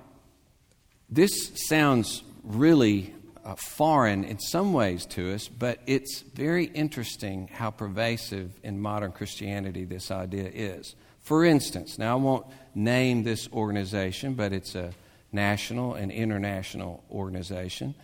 this 1.08 1.52
sounds 1.68 2.22
really 2.44 3.12
uh, 3.44 3.56
foreign 3.56 4.24
in 4.24 4.38
some 4.38 4.72
ways 4.72 5.06
to 5.06 5.34
us, 5.34 5.48
but 5.48 5.80
it's 5.86 6.20
very 6.34 6.66
interesting 6.66 7.48
how 7.52 7.70
pervasive 7.70 8.52
in 8.62 8.80
modern 8.80 9.12
Christianity 9.12 9.84
this 9.84 10.10
idea 10.10 10.50
is. 10.52 10.94
For 11.20 11.44
instance, 11.44 11.98
now 11.98 12.12
I 12.16 12.20
won't 12.20 12.46
name 12.74 13.24
this 13.24 13.48
organization, 13.52 14.34
but 14.34 14.52
it's 14.52 14.74
a 14.74 14.92
national 15.32 15.94
and 15.94 16.10
international 16.10 17.02
organization, 17.10 17.94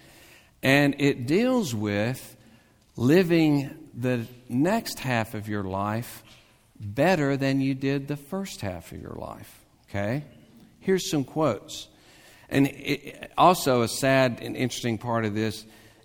and 0.62 0.94
it 0.98 1.26
deals 1.26 1.74
with 1.74 2.35
living 2.96 3.70
the 3.94 4.26
next 4.48 4.98
half 4.98 5.34
of 5.34 5.48
your 5.48 5.64
life 5.64 6.22
better 6.78 7.36
than 7.36 7.60
you 7.60 7.74
did 7.74 8.08
the 8.08 8.16
first 8.16 8.60
half 8.60 8.92
of 8.92 9.00
your 9.00 9.14
life. 9.14 9.60
Okay? 9.88 10.24
Here's 10.80 11.10
some 11.10 11.24
quotes. 11.24 11.88
And 12.48 12.68
it, 12.68 13.32
also, 13.36 13.82
a 13.82 13.88
sad 13.88 14.38
and 14.40 14.56
interesting 14.56 14.98
part 14.98 15.24
of 15.24 15.34
this, 15.34 15.64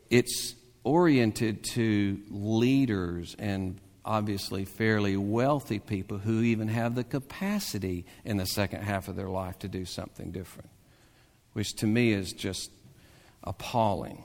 it's 0.09 0.55
oriented 0.83 1.63
to 1.63 2.19
leaders 2.29 3.35
and 3.37 3.79
obviously 4.03 4.65
fairly 4.65 5.15
wealthy 5.15 5.77
people 5.77 6.17
who 6.17 6.41
even 6.41 6.67
have 6.67 6.95
the 6.95 7.03
capacity 7.03 8.05
in 8.25 8.37
the 8.37 8.45
second 8.45 8.81
half 8.81 9.07
of 9.07 9.15
their 9.15 9.29
life 9.29 9.59
to 9.59 9.67
do 9.67 9.85
something 9.85 10.31
different, 10.31 10.69
which 11.53 11.75
to 11.75 11.85
me 11.85 12.11
is 12.11 12.33
just 12.33 12.71
appalling. 13.43 14.23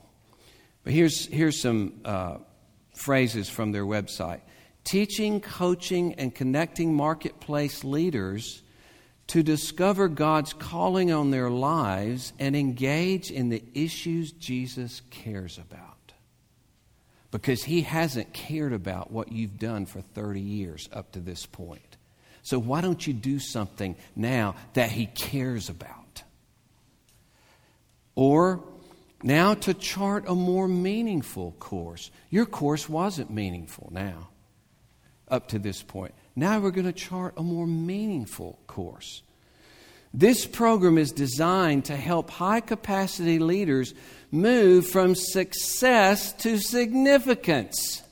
But 0.82 0.94
here's, 0.94 1.26
here's 1.26 1.60
some 1.60 2.00
uh, 2.04 2.38
phrases 2.96 3.48
from 3.48 3.72
their 3.72 3.84
website 3.84 4.40
teaching, 4.82 5.40
coaching, 5.40 6.14
and 6.14 6.32
connecting 6.32 6.94
marketplace 6.94 7.82
leaders 7.82 8.62
to 9.26 9.42
discover 9.42 10.06
God's 10.06 10.52
calling 10.52 11.10
on 11.10 11.32
their 11.32 11.50
lives 11.50 12.32
and 12.38 12.54
engage 12.54 13.32
in 13.32 13.48
the 13.48 13.64
issues 13.74 14.30
Jesus 14.30 15.02
cares 15.10 15.58
about. 15.58 16.12
Because 17.32 17.64
he 17.64 17.82
hasn't 17.82 18.32
cared 18.32 18.72
about 18.72 19.10
what 19.10 19.32
you've 19.32 19.58
done 19.58 19.86
for 19.86 20.00
30 20.00 20.40
years 20.40 20.88
up 20.92 21.10
to 21.12 21.20
this 21.20 21.44
point. 21.44 21.96
So 22.44 22.56
why 22.60 22.80
don't 22.80 23.04
you 23.04 23.12
do 23.12 23.40
something 23.40 23.96
now 24.14 24.54
that 24.74 24.92
he 24.92 25.06
cares 25.06 25.68
about? 25.68 26.22
Or 28.14 28.62
now, 29.22 29.54
to 29.54 29.74
chart 29.74 30.24
a 30.28 30.34
more 30.34 30.68
meaningful 30.68 31.52
course. 31.58 32.10
Your 32.30 32.46
course 32.46 32.88
wasn't 32.88 33.30
meaningful 33.30 33.88
now, 33.90 34.28
up 35.28 35.48
to 35.48 35.58
this 35.58 35.82
point. 35.82 36.14
Now 36.34 36.60
we're 36.60 36.70
going 36.70 36.86
to 36.86 36.92
chart 36.92 37.34
a 37.36 37.42
more 37.42 37.66
meaningful 37.66 38.58
course. 38.66 39.22
This 40.14 40.46
program 40.46 40.96
is 40.96 41.12
designed 41.12 41.86
to 41.86 41.96
help 41.96 42.30
high 42.30 42.60
capacity 42.60 43.38
leaders 43.38 43.92
move 44.30 44.86
from 44.86 45.14
success 45.14 46.32
to 46.34 46.58
significance 46.58 48.02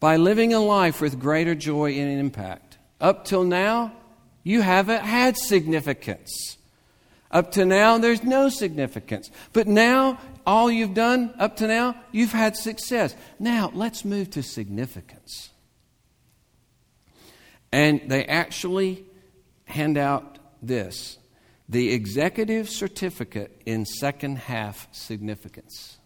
by 0.00 0.16
living 0.16 0.52
a 0.52 0.60
life 0.60 1.00
with 1.00 1.18
greater 1.18 1.54
joy 1.54 1.92
and 1.92 2.20
impact. 2.20 2.76
Up 3.00 3.24
till 3.24 3.44
now, 3.44 3.92
you 4.42 4.60
haven't 4.60 5.02
had 5.02 5.38
significance. 5.38 6.57
Up 7.30 7.52
to 7.52 7.64
now, 7.64 7.98
there's 7.98 8.22
no 8.22 8.48
significance. 8.48 9.30
But 9.52 9.66
now, 9.66 10.18
all 10.46 10.70
you've 10.70 10.94
done 10.94 11.34
up 11.38 11.56
to 11.56 11.66
now, 11.66 11.94
you've 12.10 12.32
had 12.32 12.56
success. 12.56 13.14
Now, 13.38 13.70
let's 13.74 14.04
move 14.04 14.30
to 14.30 14.42
significance. 14.42 15.50
And 17.70 18.00
they 18.08 18.24
actually 18.24 19.04
hand 19.66 19.98
out 19.98 20.38
this 20.62 21.18
the 21.68 21.92
executive 21.92 22.70
certificate 22.70 23.60
in 23.66 23.84
second 23.84 24.38
half 24.38 24.88
significance. 24.90 25.98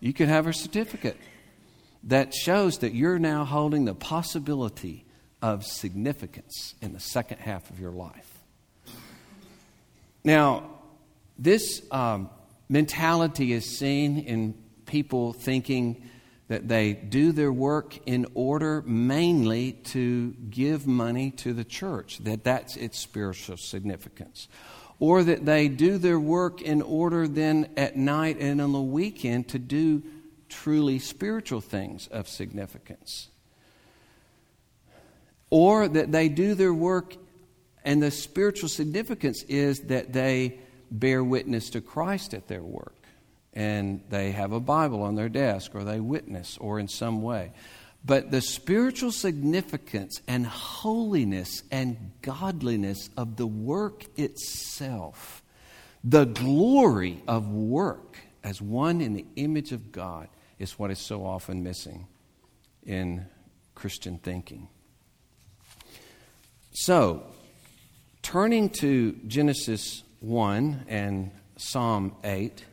You 0.00 0.12
can 0.12 0.28
have 0.28 0.48
a 0.48 0.52
certificate 0.52 1.16
that 2.02 2.34
shows 2.34 2.78
that 2.78 2.92
you're 2.92 3.20
now 3.20 3.44
holding 3.44 3.84
the 3.84 3.94
possibility 3.94 5.06
of 5.40 5.64
significance 5.64 6.74
in 6.82 6.92
the 6.92 7.00
second 7.00 7.38
half 7.38 7.70
of 7.70 7.78
your 7.78 7.92
life. 7.92 8.33
Now, 10.24 10.70
this 11.38 11.82
um, 11.90 12.30
mentality 12.68 13.52
is 13.52 13.78
seen 13.78 14.18
in 14.18 14.54
people 14.86 15.34
thinking 15.34 16.02
that 16.48 16.68
they 16.68 16.92
do 16.92 17.32
their 17.32 17.52
work 17.52 17.98
in 18.06 18.26
order 18.34 18.82
mainly 18.86 19.72
to 19.72 20.30
give 20.50 20.86
money 20.86 21.30
to 21.30 21.52
the 21.52 21.64
church, 21.64 22.18
that 22.18 22.44
that's 22.44 22.76
its 22.76 22.98
spiritual 22.98 23.56
significance. 23.56 24.48
Or 24.98 25.22
that 25.24 25.44
they 25.44 25.68
do 25.68 25.98
their 25.98 26.20
work 26.20 26.62
in 26.62 26.80
order 26.80 27.26
then 27.26 27.68
at 27.76 27.96
night 27.96 28.38
and 28.40 28.60
on 28.60 28.72
the 28.72 28.80
weekend 28.80 29.48
to 29.48 29.58
do 29.58 30.02
truly 30.48 30.98
spiritual 30.98 31.60
things 31.60 32.06
of 32.08 32.28
significance. 32.28 33.28
Or 35.50 35.88
that 35.88 36.12
they 36.12 36.28
do 36.28 36.54
their 36.54 36.74
work 36.74 37.16
and 37.84 38.02
the 38.02 38.10
spiritual 38.10 38.68
significance 38.68 39.42
is 39.44 39.80
that 39.82 40.12
they 40.12 40.58
bear 40.90 41.22
witness 41.22 41.70
to 41.70 41.80
Christ 41.80 42.34
at 42.34 42.48
their 42.48 42.62
work. 42.62 42.94
And 43.52 44.02
they 44.08 44.32
have 44.32 44.52
a 44.52 44.60
Bible 44.60 45.02
on 45.02 45.14
their 45.14 45.28
desk, 45.28 45.74
or 45.74 45.84
they 45.84 46.00
witness, 46.00 46.58
or 46.58 46.80
in 46.80 46.88
some 46.88 47.22
way. 47.22 47.52
But 48.04 48.30
the 48.30 48.40
spiritual 48.40 49.12
significance 49.12 50.20
and 50.26 50.46
holiness 50.46 51.62
and 51.70 52.12
godliness 52.20 53.10
of 53.16 53.36
the 53.36 53.46
work 53.46 54.04
itself, 54.18 55.42
the 56.02 56.24
glory 56.24 57.22
of 57.28 57.48
work 57.48 58.18
as 58.42 58.60
one 58.60 59.00
in 59.00 59.14
the 59.14 59.24
image 59.36 59.72
of 59.72 59.92
God, 59.92 60.28
is 60.58 60.78
what 60.78 60.90
is 60.90 60.98
so 60.98 61.24
often 61.24 61.62
missing 61.62 62.06
in 62.84 63.26
Christian 63.74 64.18
thinking. 64.18 64.68
So, 66.72 67.24
turning 68.24 68.70
to 68.70 69.12
Genesis 69.26 70.02
1 70.20 70.86
and 70.88 71.30
Psalm 71.58 72.16
8, 72.24 72.64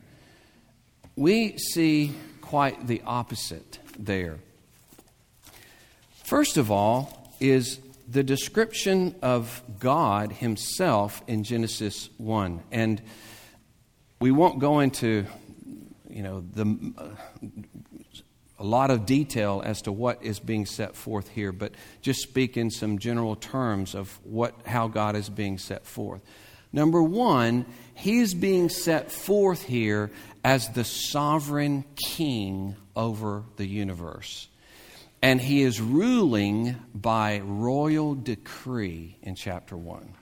we 1.17 1.57
see 1.57 2.13
quite 2.39 2.87
the 2.87 3.01
opposite 3.05 3.77
there. 3.99 4.39
First 6.23 6.55
of 6.55 6.71
all, 6.71 7.35
is 7.41 7.79
the 8.07 8.23
description 8.23 9.13
of 9.21 9.61
God 9.77 10.31
Himself 10.31 11.21
in 11.27 11.43
Genesis 11.43 12.09
1. 12.17 12.61
And 12.71 13.01
we 14.21 14.31
won't 14.31 14.59
go 14.59 14.79
into, 14.79 15.25
you 16.09 16.23
know, 16.23 16.45
the, 16.53 16.93
uh, 16.97 17.09
a 18.61 18.63
lot 18.63 18.91
of 18.91 19.05
detail 19.05 19.61
as 19.65 19.81
to 19.83 19.91
what 19.91 20.23
is 20.23 20.39
being 20.39 20.65
set 20.65 20.95
forth 20.95 21.29
here, 21.29 21.51
but 21.51 21.73
just 22.01 22.21
speak 22.21 22.57
in 22.57 22.69
some 22.69 22.99
general 22.99 23.35
terms 23.35 23.95
of 23.95 24.19
what, 24.23 24.55
how 24.65 24.87
God 24.87 25.15
is 25.15 25.29
being 25.29 25.57
set 25.57 25.85
forth. 25.85 26.21
Number 26.71 27.03
one, 27.03 27.65
He's 28.01 28.33
being 28.33 28.69
set 28.69 29.11
forth 29.11 29.61
here 29.61 30.09
as 30.43 30.69
the 30.69 30.83
sovereign 30.83 31.85
king 31.95 32.75
over 32.95 33.43
the 33.57 33.65
universe. 33.67 34.47
And 35.21 35.39
he 35.39 35.61
is 35.61 35.79
ruling 35.79 36.77
by 36.95 37.41
royal 37.41 38.15
decree 38.15 39.17
in 39.21 39.35
chapter 39.35 39.77
1. 39.77 40.15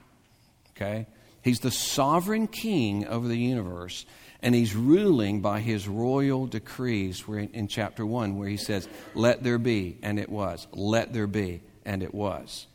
Okay? 0.71 1.07
He's 1.41 1.59
the 1.59 1.71
sovereign 1.71 2.47
king 2.47 3.07
over 3.07 3.29
the 3.29 3.37
universe, 3.37 4.05
and 4.41 4.55
he's 4.55 4.75
ruling 4.75 5.41
by 5.41 5.59
his 5.59 5.87
royal 5.87 6.47
decrees 6.47 7.27
where 7.27 7.39
in, 7.39 7.49
in 7.49 7.67
chapter 7.67 8.05
1 8.05 8.37
where 8.37 8.47
he 8.47 8.57
says, 8.57 8.87
"Let 9.13 9.43
there 9.43 9.57
be," 9.57 9.97
and 10.01 10.19
it 10.19 10.29
was. 10.29 10.67
"Let 10.71 11.13
there 11.13 11.27
be," 11.27 11.61
and 11.85 12.03
it 12.03 12.13
was. 12.13 12.67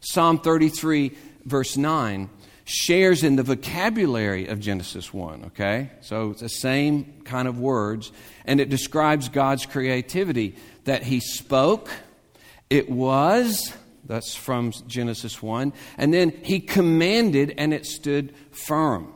Psalm 0.00 0.38
33 0.38 1.12
verse 1.44 1.76
9 1.76 2.28
shares 2.68 3.24
in 3.24 3.36
the 3.36 3.42
vocabulary 3.42 4.46
of 4.46 4.60
Genesis 4.60 5.12
1, 5.12 5.46
okay? 5.46 5.90
So 6.02 6.32
it's 6.32 6.42
the 6.42 6.50
same 6.50 7.22
kind 7.24 7.48
of 7.48 7.58
words, 7.58 8.12
and 8.44 8.60
it 8.60 8.68
describes 8.68 9.30
God's 9.30 9.64
creativity 9.64 10.54
that 10.84 11.02
He 11.02 11.20
spoke, 11.20 11.90
it 12.68 12.90
was, 12.90 13.72
that's 14.04 14.34
from 14.34 14.72
Genesis 14.86 15.42
1, 15.42 15.72
and 15.96 16.12
then 16.12 16.30
He 16.42 16.60
commanded 16.60 17.54
and 17.56 17.72
it 17.72 17.86
stood 17.86 18.34
firm. 18.50 19.14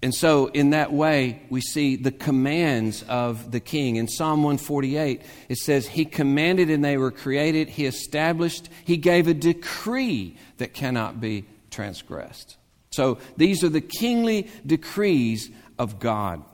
And 0.00 0.14
so, 0.14 0.46
in 0.46 0.70
that 0.70 0.92
way, 0.92 1.42
we 1.50 1.60
see 1.60 1.96
the 1.96 2.12
commands 2.12 3.02
of 3.08 3.50
the 3.50 3.58
king. 3.58 3.96
In 3.96 4.06
Psalm 4.06 4.44
148, 4.44 5.22
it 5.48 5.58
says, 5.58 5.88
He 5.88 6.04
commanded 6.04 6.70
and 6.70 6.84
they 6.84 6.96
were 6.96 7.10
created. 7.10 7.68
He 7.68 7.84
established, 7.84 8.68
He 8.84 8.96
gave 8.96 9.26
a 9.26 9.34
decree 9.34 10.36
that 10.58 10.72
cannot 10.72 11.20
be 11.20 11.46
transgressed. 11.70 12.56
So 12.90 13.18
these 13.36 13.64
are 13.64 13.68
the 13.68 13.80
kingly 13.80 14.48
decrees 14.64 15.50
of 15.78 15.98
God. 15.98 16.44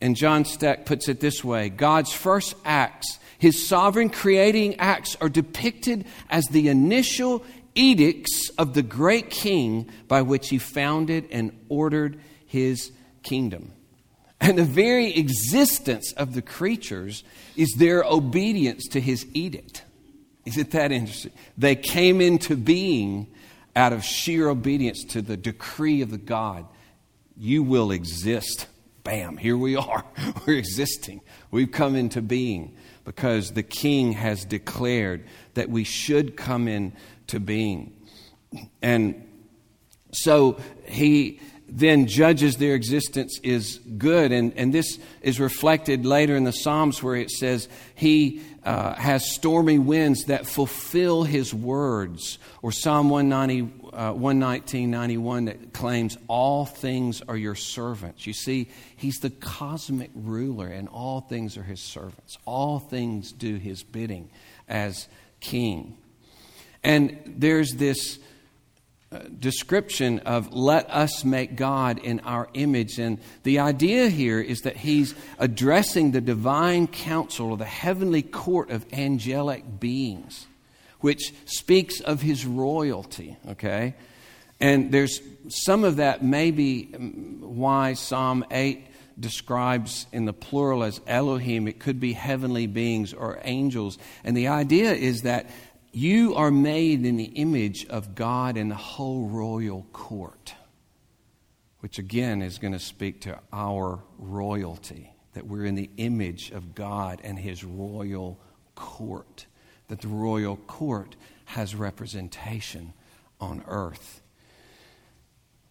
And 0.00 0.16
John 0.16 0.44
Stott 0.44 0.86
puts 0.86 1.08
it 1.08 1.20
this 1.20 1.44
way 1.44 1.68
God's 1.68 2.12
first 2.12 2.54
acts, 2.64 3.18
his 3.38 3.66
sovereign 3.66 4.08
creating 4.10 4.76
acts, 4.78 5.16
are 5.20 5.28
depicted 5.28 6.06
as 6.30 6.46
the 6.46 6.68
initial 6.68 7.44
edicts 7.74 8.50
of 8.56 8.72
the 8.72 8.82
great 8.82 9.28
king 9.28 9.90
by 10.08 10.22
which 10.22 10.48
he 10.48 10.58
founded 10.58 11.28
and 11.30 11.52
ordered 11.68 12.18
his 12.46 12.92
kingdom. 13.22 13.72
And 14.40 14.58
the 14.58 14.64
very 14.64 15.14
existence 15.16 16.12
of 16.12 16.34
the 16.34 16.42
creatures 16.42 17.24
is 17.56 17.74
their 17.78 18.04
obedience 18.04 18.86
to 18.88 19.00
his 19.00 19.26
edict. 19.32 19.82
Isn't 20.44 20.70
that 20.72 20.92
interesting? 20.92 21.32
They 21.56 21.74
came 21.74 22.20
into 22.20 22.56
being 22.56 23.28
out 23.76 23.92
of 23.92 24.02
sheer 24.02 24.48
obedience 24.48 25.04
to 25.04 25.20
the 25.20 25.36
decree 25.36 26.00
of 26.00 26.10
the 26.10 26.18
God, 26.18 26.66
you 27.36 27.62
will 27.62 27.90
exist. 27.90 28.66
Bam, 29.04 29.36
here 29.36 29.56
we 29.56 29.76
are. 29.76 30.04
We're 30.46 30.56
existing. 30.56 31.20
We've 31.50 31.70
come 31.70 31.94
into 31.94 32.22
being 32.22 32.74
because 33.04 33.52
the 33.52 33.62
king 33.62 34.12
has 34.12 34.44
declared 34.44 35.26
that 35.54 35.68
we 35.68 35.84
should 35.84 36.36
come 36.36 36.66
into 36.66 37.38
being. 37.38 37.92
And 38.80 39.22
so 40.12 40.58
he 40.86 41.40
then 41.68 42.06
judges 42.06 42.56
their 42.56 42.74
existence 42.74 43.40
is 43.42 43.80
good. 43.98 44.32
And, 44.32 44.52
and 44.56 44.72
this 44.72 44.98
is 45.22 45.40
reflected 45.40 46.06
later 46.06 46.36
in 46.36 46.44
the 46.44 46.52
Psalms 46.52 47.02
where 47.02 47.16
it 47.16 47.30
says, 47.30 47.68
He 47.94 48.42
uh, 48.62 48.94
has 48.94 49.32
stormy 49.32 49.78
winds 49.78 50.24
that 50.24 50.46
fulfill 50.46 51.24
his 51.24 51.52
words. 51.52 52.38
Or 52.62 52.70
Psalm 52.70 53.10
190, 53.10 53.92
uh, 53.92 54.12
119, 54.12 54.90
91 54.90 55.44
that 55.46 55.72
claims, 55.72 56.16
All 56.28 56.66
things 56.66 57.22
are 57.28 57.36
your 57.36 57.56
servants. 57.56 58.26
You 58.26 58.32
see, 58.32 58.68
he's 58.96 59.16
the 59.16 59.30
cosmic 59.30 60.10
ruler, 60.14 60.68
and 60.68 60.88
all 60.88 61.20
things 61.20 61.56
are 61.56 61.64
his 61.64 61.80
servants. 61.80 62.38
All 62.44 62.78
things 62.78 63.32
do 63.32 63.56
his 63.56 63.82
bidding 63.82 64.30
as 64.68 65.08
king. 65.40 65.98
And 66.84 67.18
there's 67.26 67.72
this 67.72 68.20
description 69.38 70.20
of 70.20 70.52
let 70.52 70.90
us 70.90 71.24
make 71.24 71.56
God 71.56 71.98
in 71.98 72.20
our 72.20 72.48
image. 72.54 72.98
And 72.98 73.18
the 73.44 73.60
idea 73.60 74.08
here 74.08 74.40
is 74.40 74.60
that 74.62 74.76
he's 74.76 75.14
addressing 75.38 76.10
the 76.10 76.20
divine 76.20 76.86
council 76.86 77.50
or 77.50 77.56
the 77.56 77.64
heavenly 77.64 78.22
court 78.22 78.70
of 78.70 78.84
angelic 78.92 79.80
beings, 79.80 80.46
which 81.00 81.32
speaks 81.44 82.00
of 82.00 82.22
his 82.22 82.44
royalty, 82.44 83.36
okay? 83.48 83.94
And 84.60 84.90
there's 84.90 85.20
some 85.48 85.84
of 85.84 85.96
that 85.96 86.24
maybe 86.24 86.92
um, 86.94 87.38
why 87.40 87.92
Psalm 87.94 88.44
8 88.50 88.86
describes 89.18 90.06
in 90.12 90.24
the 90.24 90.32
plural 90.32 90.82
as 90.82 91.00
Elohim. 91.06 91.68
It 91.68 91.78
could 91.78 92.00
be 92.00 92.12
heavenly 92.12 92.66
beings 92.66 93.14
or 93.14 93.38
angels. 93.44 93.98
And 94.24 94.36
the 94.36 94.48
idea 94.48 94.92
is 94.92 95.22
that 95.22 95.48
you 95.96 96.34
are 96.34 96.50
made 96.50 97.06
in 97.06 97.16
the 97.16 97.24
image 97.24 97.86
of 97.86 98.14
God 98.14 98.58
in 98.58 98.68
the 98.68 98.74
whole 98.74 99.28
royal 99.28 99.86
court, 99.94 100.52
which 101.80 101.98
again 101.98 102.42
is 102.42 102.58
going 102.58 102.74
to 102.74 102.78
speak 102.78 103.22
to 103.22 103.38
our 103.50 104.00
royalty, 104.18 105.10
that 105.32 105.46
we're 105.46 105.64
in 105.64 105.74
the 105.74 105.88
image 105.96 106.50
of 106.50 106.74
God 106.74 107.22
and 107.24 107.38
His 107.38 107.64
royal 107.64 108.38
court, 108.74 109.46
that 109.88 110.02
the 110.02 110.08
royal 110.08 110.56
court 110.56 111.16
has 111.46 111.74
representation 111.74 112.92
on 113.40 113.64
earth. 113.66 114.20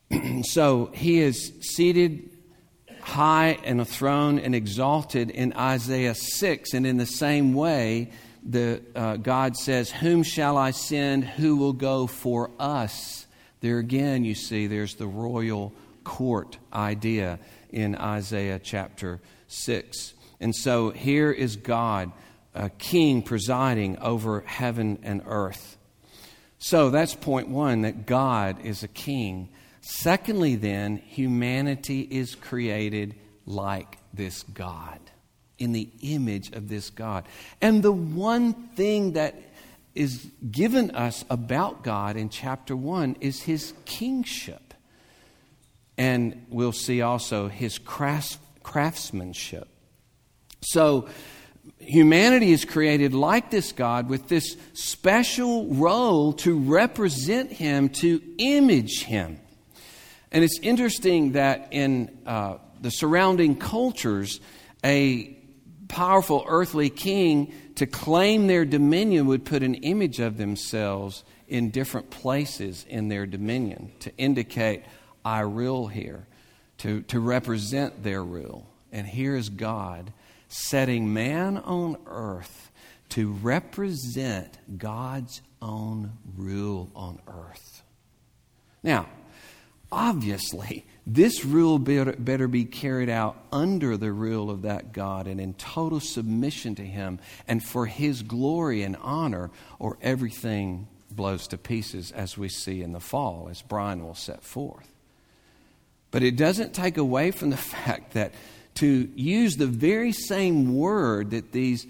so 0.41 0.89
He 0.91 1.19
is 1.19 1.53
seated 1.61 2.31
high 3.01 3.59
and 3.63 3.79
a 3.79 3.85
throne 3.85 4.39
and 4.39 4.55
exalted 4.55 5.29
in 5.29 5.53
Isaiah 5.53 6.15
6, 6.15 6.73
and 6.73 6.87
in 6.87 6.97
the 6.97 7.05
same 7.05 7.53
way, 7.53 8.09
the, 8.45 8.81
uh, 8.95 9.17
God 9.17 9.57
says, 9.57 9.91
Whom 9.91 10.23
shall 10.23 10.57
I 10.57 10.71
send? 10.71 11.25
Who 11.25 11.57
will 11.57 11.73
go 11.73 12.07
for 12.07 12.51
us? 12.59 13.25
There 13.61 13.79
again, 13.79 14.23
you 14.23 14.35
see, 14.35 14.67
there's 14.67 14.95
the 14.95 15.07
royal 15.07 15.73
court 16.03 16.59
idea 16.71 17.39
in 17.71 17.95
Isaiah 17.95 18.59
chapter 18.59 19.19
6. 19.47 20.13
And 20.39 20.55
so 20.55 20.91
here 20.91 21.31
is 21.31 21.55
God, 21.55 22.11
a 22.53 22.69
king 22.69 23.23
presiding 23.23 23.97
over 23.97 24.41
heaven 24.41 24.99
and 25.01 25.23
earth. 25.25 25.77
So 26.59 26.91
that's 26.91 27.15
point 27.15 27.49
one 27.49 27.81
that 27.81 28.05
God 28.05 28.63
is 28.63 28.83
a 28.83 28.87
king. 28.87 29.49
Secondly, 29.81 30.55
then, 30.55 30.97
humanity 30.97 32.01
is 32.01 32.35
created 32.35 33.15
like 33.45 33.97
this 34.13 34.43
God 34.43 34.99
in 35.57 35.71
the 35.71 35.89
image 36.01 36.51
of 36.51 36.69
this 36.69 36.89
God. 36.89 37.27
And 37.61 37.81
the 37.83 37.91
one 37.91 38.53
thing 38.53 39.13
that 39.13 39.35
is 39.93 40.27
given 40.51 40.91
us 40.91 41.23
about 41.29 41.83
God 41.83 42.17
in 42.17 42.29
chapter 42.29 42.75
1 42.75 43.17
is 43.21 43.43
his 43.43 43.73
kingship. 43.85 44.73
And 45.97 46.45
we'll 46.49 46.73
see 46.73 47.01
also 47.01 47.47
his 47.47 47.79
craftsmanship. 47.79 49.69
So, 50.61 51.07
humanity 51.79 52.51
is 52.51 52.65
created 52.65 53.13
like 53.13 53.51
this 53.51 53.71
God 53.71 54.09
with 54.09 54.27
this 54.27 54.57
special 54.73 55.67
role 55.67 56.33
to 56.33 56.57
represent 56.57 57.51
him, 57.51 57.89
to 57.89 58.21
image 58.37 59.03
him. 59.03 59.39
And 60.31 60.43
it's 60.43 60.59
interesting 60.59 61.33
that 61.33 61.69
in 61.71 62.17
uh, 62.25 62.57
the 62.81 62.91
surrounding 62.91 63.55
cultures, 63.55 64.41
a 64.83 65.34
powerful 65.95 66.43
earthly 66.49 66.89
king 66.89 67.53
to 67.75 67.85
claim 67.85 68.47
their 68.47 68.65
dominion 68.65 69.27
would 69.27 69.45
put 69.45 69.63
an 69.63 69.75
image 69.75 70.19
of 70.19 70.35
themselves 70.35 71.23
in 71.47 71.69
different 71.69 72.09
places 72.09 72.85
in 72.89 73.07
their 73.07 73.25
dominion 73.25 73.89
to 74.01 74.11
indicate, 74.17 74.83
I 75.23 75.39
rule 75.39 75.87
here, 75.87 76.27
to, 76.79 77.01
to 77.03 77.21
represent 77.21 78.03
their 78.03 78.21
rule. 78.21 78.67
And 78.91 79.07
here 79.07 79.37
is 79.37 79.47
God 79.47 80.11
setting 80.49 81.13
man 81.13 81.55
on 81.59 81.95
earth 82.07 82.71
to 83.09 83.31
represent 83.31 84.57
God's 84.77 85.41
own 85.61 86.11
rule 86.35 86.91
on 86.93 87.21
earth. 87.25 87.83
Now, 88.83 89.07
obviously, 89.93 90.85
this 91.07 91.45
rule 91.45 91.77
better, 91.77 92.47
be 92.47 92.65
carried 92.65 93.09
out 93.09 93.37
under 93.51 93.95
the 93.95 94.11
rule 94.11 94.49
of 94.49 94.63
that 94.63 94.91
God 94.91 95.27
and 95.27 95.39
in 95.39 95.53
total 95.53 95.99
submission 95.99 96.73
to 96.75 96.83
Him 96.83 97.19
and 97.47 97.63
for 97.63 97.85
His 97.85 98.23
glory 98.23 98.81
and 98.81 98.97
honor, 99.01 99.51
or 99.77 99.97
everything 100.01 100.87
blows 101.11 101.47
to 101.47 101.57
pieces 101.57 102.11
as 102.11 102.37
we 102.37 102.49
see 102.49 102.81
in 102.81 102.91
the 102.91 102.99
fall, 102.99 103.47
as 103.51 103.61
Brian 103.61 104.03
will 104.03 104.15
set 104.15 104.43
forth. 104.43 104.89
But 106.09 106.23
it 106.23 106.37
doesn't 106.37 106.73
take 106.73 106.97
away 106.97 107.31
from 107.31 107.51
the 107.51 107.57
fact 107.75 108.13
that 108.13 108.33
to 108.75 109.09
use 109.15 109.57
the 109.57 109.67
very 109.67 110.11
same 110.11 110.75
word 110.75 111.31
that 111.31 111.51
these 111.51 111.85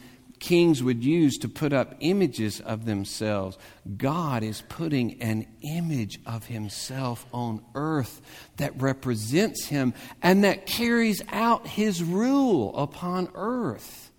kings 0.45 0.84
would 0.84 1.03
use 1.03 1.39
to 1.39 1.49
put 1.49 1.73
up 1.73 1.95
images 2.01 2.62
of 2.62 2.86
themselves, 2.86 3.58
God 3.97 4.43
is 4.43 4.62
putting 4.69 5.19
an 5.19 5.47
image 5.63 6.19
of 6.23 6.45
Himself 6.45 7.25
on 7.34 7.65
earth 7.73 8.21
that 8.58 8.79
represents 8.79 9.65
Him 9.65 9.95
and 10.21 10.43
that 10.43 10.67
carries 10.67 11.23
out 11.31 11.65
His 11.65 12.03
rule 12.03 12.77
upon 12.77 13.29
earth. 13.34 14.12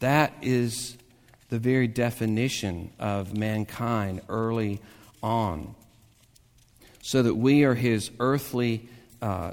That 0.00 0.34
is 0.42 0.98
the 1.48 1.58
very 1.58 1.88
definition 1.88 2.92
of 2.98 3.34
mankind 3.34 4.20
early 4.28 4.80
on. 5.22 5.74
So 7.00 7.22
that 7.22 7.34
we 7.34 7.64
are 7.64 7.74
His 7.74 8.10
earthly 8.20 8.86
uh, 9.22 9.52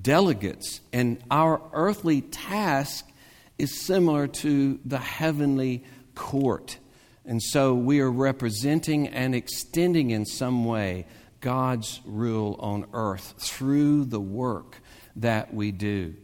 delegates, 0.00 0.82
and 0.92 1.18
our 1.30 1.62
earthly 1.72 2.20
task 2.20 3.08
is 3.62 3.80
similar 3.80 4.26
to 4.26 4.80
the 4.84 4.98
heavenly 4.98 5.84
court. 6.16 6.78
And 7.24 7.40
so 7.40 7.74
we 7.74 8.00
are 8.00 8.10
representing 8.10 9.06
and 9.06 9.36
extending 9.36 10.10
in 10.10 10.26
some 10.26 10.64
way 10.64 11.06
God's 11.40 12.00
rule 12.04 12.56
on 12.58 12.86
earth 12.92 13.34
through 13.38 14.06
the 14.06 14.20
work 14.20 14.78
that 15.16 15.54
we 15.54 15.70
do. 15.70 16.14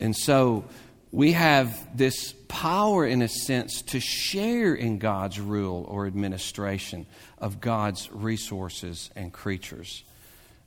And 0.00 0.16
so 0.16 0.64
we 1.12 1.32
have 1.32 1.96
this 1.96 2.34
power, 2.48 3.06
in 3.06 3.22
a 3.22 3.28
sense, 3.28 3.82
to 3.82 4.00
share 4.00 4.74
in 4.74 4.98
God's 4.98 5.38
rule 5.38 5.84
or 5.88 6.08
administration 6.08 7.06
of 7.38 7.60
God's 7.60 8.10
resources 8.10 9.10
and 9.14 9.32
creatures. 9.32 10.02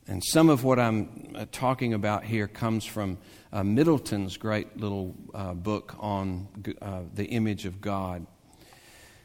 And 0.07 0.23
some 0.23 0.47
of 0.47 0.63
what 0.63 0.79
I'm 0.79 1.33
uh, 1.35 1.45
talking 1.51 1.93
about 1.93 2.23
here 2.23 2.47
comes 2.47 2.85
from 2.85 3.17
uh, 3.51 3.63
Middleton's 3.63 4.37
great 4.37 4.77
little 4.77 5.15
uh, 5.33 5.53
book 5.53 5.95
on 5.99 6.47
uh, 6.81 7.01
the 7.13 7.25
image 7.25 7.65
of 7.65 7.81
God. 7.81 8.25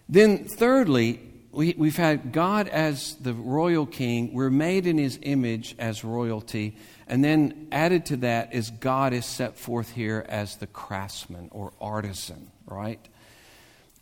Then, 0.08 0.44
thirdly, 0.44 1.20
we, 1.52 1.74
we've 1.76 1.96
had 1.96 2.32
God 2.32 2.68
as 2.68 3.14
the 3.16 3.34
royal 3.34 3.86
king. 3.86 4.32
We're 4.32 4.50
made 4.50 4.86
in 4.86 4.98
his 4.98 5.18
image 5.22 5.74
as 5.78 6.02
royalty. 6.02 6.76
And 7.06 7.22
then 7.22 7.68
added 7.70 8.06
to 8.06 8.16
that 8.18 8.54
is 8.54 8.70
God 8.70 9.12
is 9.12 9.26
set 9.26 9.58
forth 9.58 9.90
here 9.90 10.24
as 10.28 10.56
the 10.56 10.66
craftsman 10.66 11.48
or 11.52 11.72
artisan, 11.80 12.50
right? 12.66 13.00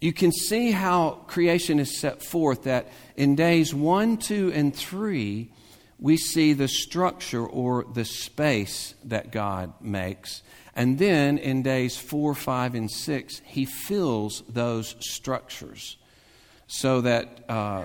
You 0.00 0.12
can 0.12 0.33
see 0.33 0.70
how 0.70 1.24
creation 1.26 1.78
is 1.80 1.98
set 1.98 2.22
forth 2.22 2.62
that 2.62 2.88
in 3.16 3.37
days 3.37 3.74
one, 3.74 4.16
two, 4.16 4.52
and 4.54 4.74
three, 4.74 5.52
we 6.01 6.17
see 6.17 6.55
the 6.55 6.69
structure 6.69 7.47
or 7.47 7.85
the 7.85 8.05
space 8.05 8.95
that 9.05 9.31
God 9.31 9.73
makes. 9.81 10.43
And 10.75 10.99
then 10.99 11.37
in 11.37 11.63
days 11.63 11.99
four, 11.99 12.35
five, 12.35 12.75
and 12.75 12.91
six, 12.91 13.43
he 13.45 13.67
fills 13.67 14.43
those 14.49 14.97
structures 15.01 15.99
so 16.67 17.03
that 17.03 17.45
uh, 17.49 17.85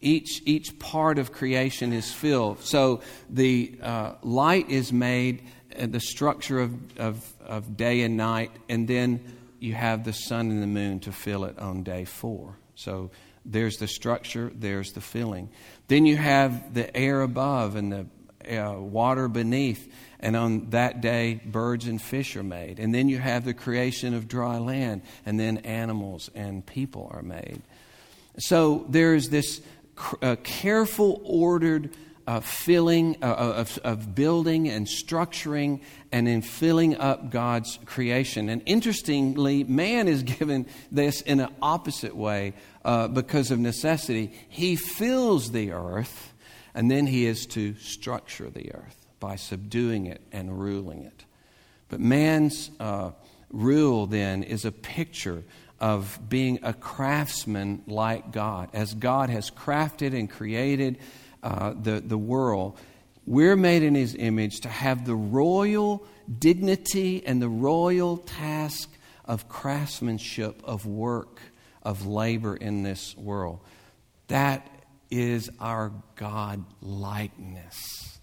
each, 0.00 0.40
each 0.46 0.78
part 0.78 1.18
of 1.18 1.32
creation 1.32 1.92
is 1.92 2.10
filled. 2.10 2.60
So 2.62 3.02
the 3.28 3.78
uh, 3.82 4.12
light 4.22 4.70
is 4.70 4.92
made, 4.92 5.42
and 5.72 5.92
the 5.92 6.00
structure 6.00 6.60
of, 6.60 6.98
of, 6.98 7.34
of 7.44 7.76
day 7.76 8.02
and 8.02 8.16
night, 8.16 8.50
and 8.68 8.88
then 8.88 9.20
you 9.58 9.74
have 9.74 10.04
the 10.04 10.12
sun 10.12 10.50
and 10.50 10.62
the 10.62 10.66
moon 10.66 11.00
to 11.00 11.12
fill 11.12 11.44
it 11.44 11.58
on 11.58 11.82
day 11.82 12.04
four. 12.04 12.56
So 12.76 13.10
there's 13.46 13.78
the 13.78 13.88
structure, 13.88 14.50
there's 14.54 14.92
the 14.92 15.00
filling. 15.00 15.48
Then 15.88 16.06
you 16.06 16.16
have 16.16 16.74
the 16.74 16.94
air 16.96 17.22
above 17.22 17.76
and 17.76 17.92
the 17.92 18.06
uh, 18.58 18.78
water 18.78 19.28
beneath, 19.28 19.92
and 20.20 20.36
on 20.36 20.70
that 20.70 21.00
day, 21.00 21.40
birds 21.44 21.86
and 21.86 22.00
fish 22.00 22.36
are 22.36 22.42
made. 22.42 22.78
And 22.78 22.94
then 22.94 23.08
you 23.08 23.18
have 23.18 23.44
the 23.44 23.54
creation 23.54 24.14
of 24.14 24.28
dry 24.28 24.58
land, 24.58 25.02
and 25.24 25.38
then 25.38 25.58
animals 25.58 26.30
and 26.34 26.64
people 26.64 27.10
are 27.12 27.22
made. 27.22 27.62
So 28.38 28.86
there's 28.88 29.28
this 29.28 29.60
uh, 30.22 30.36
careful, 30.42 31.20
ordered 31.24 31.90
uh, 32.26 32.40
filling, 32.40 33.16
uh, 33.22 33.26
of, 33.26 33.78
of 33.84 34.14
building 34.14 34.68
and 34.68 34.86
structuring, 34.86 35.80
and 36.10 36.28
in 36.28 36.42
filling 36.42 36.96
up 36.96 37.30
God's 37.30 37.78
creation. 37.84 38.48
And 38.48 38.62
interestingly, 38.66 39.64
man 39.64 40.08
is 40.08 40.22
given 40.38 40.66
this 40.90 41.20
in 41.20 41.40
an 41.40 41.54
opposite 41.62 42.16
way 42.16 42.54
uh, 42.86 43.08
because 43.08 43.50
of 43.50 43.58
necessity. 43.58 44.32
He 44.48 44.76
fills 44.76 45.50
the 45.50 45.72
earth, 45.72 46.32
and 46.72 46.88
then 46.88 47.08
he 47.08 47.26
is 47.26 47.44
to 47.46 47.74
structure 47.74 48.48
the 48.48 48.72
earth 48.72 49.06
by 49.18 49.34
subduing 49.34 50.06
it 50.06 50.22
and 50.30 50.60
ruling 50.60 51.02
it. 51.02 51.24
But 51.88 51.98
man's 51.98 52.70
uh, 52.78 53.10
rule 53.50 54.06
then 54.06 54.44
is 54.44 54.64
a 54.64 54.70
picture 54.70 55.42
of 55.80 56.20
being 56.28 56.60
a 56.62 56.72
craftsman 56.72 57.82
like 57.88 58.30
God. 58.30 58.70
As 58.72 58.94
God 58.94 59.30
has 59.30 59.50
crafted 59.50 60.16
and 60.16 60.30
created 60.30 60.98
uh, 61.42 61.74
the, 61.80 62.00
the 62.00 62.16
world, 62.16 62.78
we're 63.26 63.56
made 63.56 63.82
in 63.82 63.96
his 63.96 64.14
image 64.14 64.60
to 64.60 64.68
have 64.68 65.04
the 65.04 65.16
royal 65.16 66.06
dignity 66.38 67.26
and 67.26 67.42
the 67.42 67.48
royal 67.48 68.18
task 68.18 68.88
of 69.24 69.48
craftsmanship, 69.48 70.62
of 70.64 70.86
work, 70.86 71.40
of 71.86 72.04
labor 72.04 72.56
in 72.56 72.82
this 72.82 73.16
world. 73.16 73.60
That 74.26 74.68
is 75.08 75.48
our 75.60 75.92
God 76.16 76.64
likeness. 76.82 78.18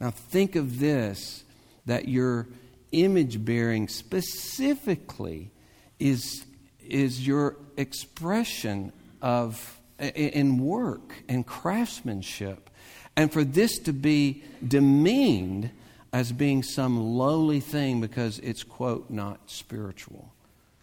Now, 0.00 0.10
think 0.10 0.56
of 0.56 0.80
this 0.80 1.44
that 1.84 2.08
your 2.08 2.48
image 2.92 3.44
bearing 3.44 3.88
specifically 3.88 5.50
is, 5.98 6.46
is 6.80 7.26
your 7.26 7.56
expression 7.76 8.90
of 9.20 9.78
in 9.98 10.58
work 10.58 11.14
and 11.28 11.46
craftsmanship. 11.46 12.70
And 13.16 13.30
for 13.30 13.44
this 13.44 13.78
to 13.80 13.92
be 13.92 14.42
demeaned 14.66 15.70
as 16.10 16.32
being 16.32 16.62
some 16.62 16.98
lowly 16.98 17.60
thing 17.60 18.00
because 18.00 18.38
it's, 18.38 18.62
quote, 18.62 19.10
not 19.10 19.40
spiritual, 19.46 20.32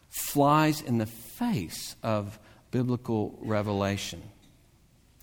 flies 0.09 0.81
in 0.81 0.99
the 0.99 1.07
face 1.33 1.95
of 2.03 2.37
biblical 2.69 3.37
revelation. 3.41 4.21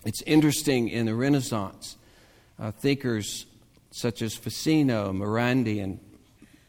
It's 0.05 0.21
interesting 0.23 0.89
in 0.89 1.05
the 1.05 1.15
Renaissance, 1.15 1.97
uh, 2.59 2.71
thinkers 2.71 3.45
such 3.91 4.21
as 4.21 4.35
Ficino, 4.35 5.13
Morandi, 5.13 5.81
and 5.81 5.99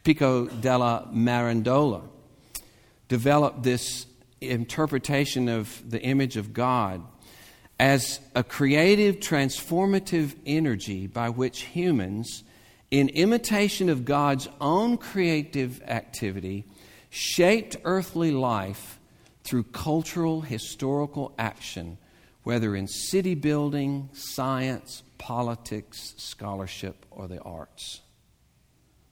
Pico 0.03 0.45
della 0.45 1.09
Mirandola 1.13 2.03
developed 3.09 3.63
this 3.63 4.05
interpretation 4.39 5.49
of 5.49 5.89
the 5.89 6.01
image 6.01 6.37
of 6.37 6.53
God 6.53 7.01
as 7.79 8.19
a 8.35 8.43
creative, 8.43 9.17
transformative 9.17 10.35
energy 10.45 11.07
by 11.07 11.29
which 11.29 11.63
humans, 11.63 12.43
in 12.91 13.09
imitation 13.09 13.89
of 13.89 14.05
God's 14.05 14.47
own 14.61 14.97
creative 14.97 15.81
activity, 15.83 16.65
shaped 17.09 17.75
earthly 17.83 18.31
life 18.31 18.99
through 19.53 19.65
cultural, 19.65 20.41
historical 20.41 21.31
action, 21.37 21.95
whether 22.41 22.75
in 22.75 22.87
city 22.87 23.35
building, 23.35 24.09
science, 24.11 25.03
politics, 25.19 26.15
scholarship, 26.17 27.05
or 27.11 27.27
the 27.27 27.39
arts. 27.41 28.01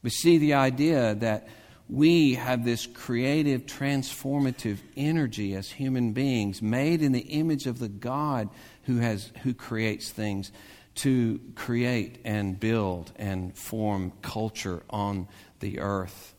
We 0.01 0.09
see 0.09 0.39
the 0.39 0.55
idea 0.55 1.13
that 1.13 1.47
we 1.87 2.33
have 2.33 2.65
this 2.65 2.87
creative, 2.87 3.67
transformative 3.67 4.79
energy 4.97 5.53
as 5.53 5.69
human 5.69 6.11
beings, 6.11 6.59
made 6.59 7.03
in 7.03 7.11
the 7.11 7.19
image 7.19 7.67
of 7.67 7.77
the 7.77 7.87
God 7.87 8.49
who, 8.85 8.97
has, 8.97 9.31
who 9.43 9.53
creates 9.53 10.09
things, 10.09 10.51
to 10.95 11.39
create 11.53 12.17
and 12.25 12.59
build 12.59 13.11
and 13.15 13.55
form 13.55 14.11
culture 14.23 14.81
on 14.89 15.27
the 15.59 15.81
earth. 15.81 16.33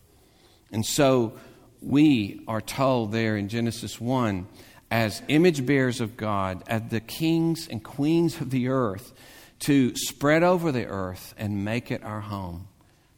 And 0.73 0.85
so 0.85 1.35
we 1.83 2.43
are 2.47 2.61
told 2.61 3.13
there 3.13 3.37
in 3.37 3.49
Genesis 3.49 4.01
1 4.01 4.47
as 4.91 5.23
image 5.29 5.65
bearers 5.65 6.01
of 6.01 6.17
God, 6.17 6.63
as 6.67 6.83
the 6.91 7.01
kings 7.01 7.67
and 7.69 7.83
queens 7.83 8.41
of 8.41 8.51
the 8.51 8.69
earth, 8.69 9.13
to 9.61 9.95
spread 9.97 10.43
over 10.43 10.71
the 10.71 10.87
earth 10.87 11.35
and 11.39 11.65
make 11.65 11.91
it 11.91 12.03
our 12.03 12.21
home 12.21 12.69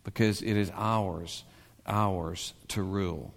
because 0.04 0.42
it 0.42 0.56
is 0.56 0.70
ours 0.74 1.44
ours 1.86 2.54
to 2.68 2.82
rule. 2.82 3.34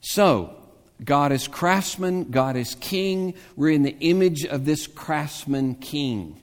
So, 0.00 0.56
God 1.02 1.32
is 1.32 1.48
craftsman, 1.48 2.30
God 2.30 2.56
is 2.56 2.76
king. 2.76 3.34
We're 3.56 3.72
in 3.72 3.82
the 3.82 3.96
image 4.00 4.44
of 4.44 4.64
this 4.64 4.86
craftsman 4.86 5.76
king 5.76 6.40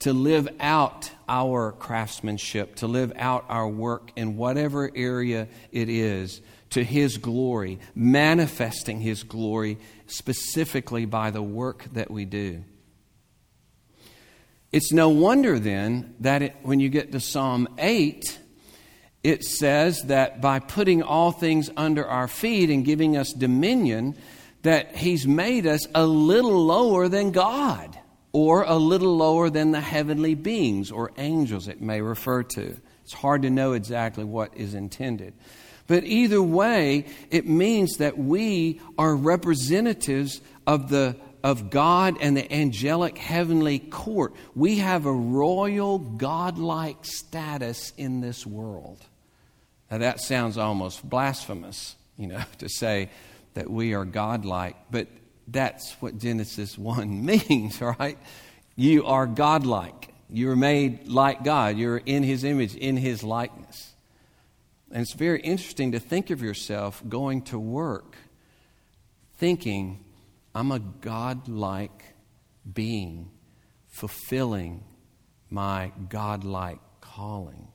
to 0.00 0.12
live 0.14 0.48
out 0.60 1.10
our 1.28 1.72
craftsmanship, 1.72 2.76
to 2.76 2.86
live 2.86 3.12
out 3.16 3.44
our 3.48 3.68
work 3.68 4.12
in 4.16 4.36
whatever 4.36 4.90
area 4.94 5.48
it 5.70 5.88
is 5.90 6.40
to 6.70 6.84
His 6.84 7.18
glory, 7.18 7.78
manifesting 7.94 9.00
His 9.00 9.22
glory 9.22 9.78
specifically 10.06 11.04
by 11.04 11.30
the 11.30 11.42
work 11.42 11.84
that 11.92 12.10
we 12.10 12.24
do. 12.24 12.64
It's 14.72 14.92
no 14.92 15.08
wonder 15.08 15.58
then 15.58 16.14
that 16.20 16.42
it, 16.42 16.56
when 16.62 16.78
you 16.78 16.88
get 16.88 17.10
to 17.12 17.20
Psalm 17.20 17.68
8, 17.78 18.38
it 19.22 19.44
says 19.44 20.04
that 20.04 20.40
by 20.40 20.60
putting 20.60 21.02
all 21.02 21.32
things 21.32 21.70
under 21.76 22.06
our 22.06 22.28
feet 22.28 22.70
and 22.70 22.84
giving 22.84 23.16
us 23.16 23.32
dominion, 23.32 24.16
that 24.62 24.96
He's 24.96 25.26
made 25.26 25.66
us 25.66 25.86
a 25.94 26.06
little 26.06 26.64
lower 26.64 27.08
than 27.08 27.32
God 27.32 27.98
or 28.32 28.62
a 28.62 28.76
little 28.76 29.16
lower 29.16 29.50
than 29.50 29.72
the 29.72 29.80
heavenly 29.80 30.34
beings 30.34 30.92
or 30.92 31.10
angels, 31.18 31.66
it 31.66 31.80
may 31.80 32.00
refer 32.00 32.44
to. 32.44 32.76
It's 33.02 33.12
hard 33.12 33.42
to 33.42 33.50
know 33.50 33.72
exactly 33.72 34.24
what 34.24 34.56
is 34.56 34.74
intended. 34.74 35.34
But 35.90 36.04
either 36.04 36.40
way, 36.40 37.04
it 37.32 37.48
means 37.48 37.96
that 37.96 38.16
we 38.16 38.80
are 38.96 39.12
representatives 39.16 40.40
of 40.64 40.88
the 40.88 41.16
of 41.42 41.68
God 41.68 42.16
and 42.20 42.36
the 42.36 42.52
angelic 42.52 43.18
heavenly 43.18 43.80
court. 43.80 44.36
We 44.54 44.78
have 44.78 45.04
a 45.04 45.12
royal 45.12 45.98
godlike 45.98 46.98
status 47.02 47.92
in 47.96 48.20
this 48.20 48.46
world. 48.46 49.04
Now 49.90 49.98
that 49.98 50.20
sounds 50.20 50.56
almost 50.56 51.02
blasphemous, 51.10 51.96
you 52.16 52.28
know, 52.28 52.44
to 52.58 52.68
say 52.68 53.10
that 53.54 53.68
we 53.68 53.92
are 53.92 54.04
godlike, 54.04 54.76
but 54.92 55.08
that's 55.48 55.94
what 55.94 56.18
Genesis 56.18 56.78
1 56.78 57.24
means, 57.48 57.80
right? 57.80 58.16
You 58.76 59.06
are 59.06 59.26
godlike. 59.26 60.14
You're 60.28 60.54
made 60.54 61.08
like 61.08 61.42
God. 61.42 61.76
You're 61.78 61.98
in 61.98 62.22
His 62.22 62.44
image, 62.44 62.76
in 62.76 62.96
His 62.96 63.24
likeness. 63.24 63.89
And 64.90 65.02
it's 65.02 65.14
very 65.14 65.40
interesting 65.40 65.92
to 65.92 66.00
think 66.00 66.30
of 66.30 66.42
yourself 66.42 67.02
going 67.08 67.42
to 67.42 67.58
work 67.58 68.16
thinking, 69.38 70.04
I'm 70.54 70.72
a 70.72 70.80
godlike 70.80 72.14
being 72.70 73.30
fulfilling 73.88 74.84
my 75.48 75.92
godlike 76.08 76.80
calling. 77.00 77.68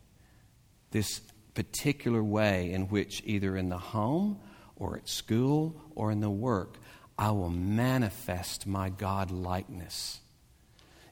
This 0.91 1.21
particular 1.53 2.23
way 2.23 2.71
in 2.71 2.89
which, 2.89 3.21
either 3.25 3.55
in 3.55 3.69
the 3.69 3.77
home 3.77 4.39
or 4.75 4.97
at 4.97 5.09
school 5.09 5.81
or 5.95 6.11
in 6.11 6.19
the 6.19 6.29
work, 6.29 6.77
I 7.17 7.31
will 7.31 7.49
manifest 7.49 8.67
my 8.67 8.89
God 8.89 9.31
likeness. 9.31 10.19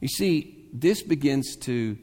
You 0.02 0.10
see, 0.10 0.68
this 0.74 1.02
begins 1.02 1.56
to 1.62 1.98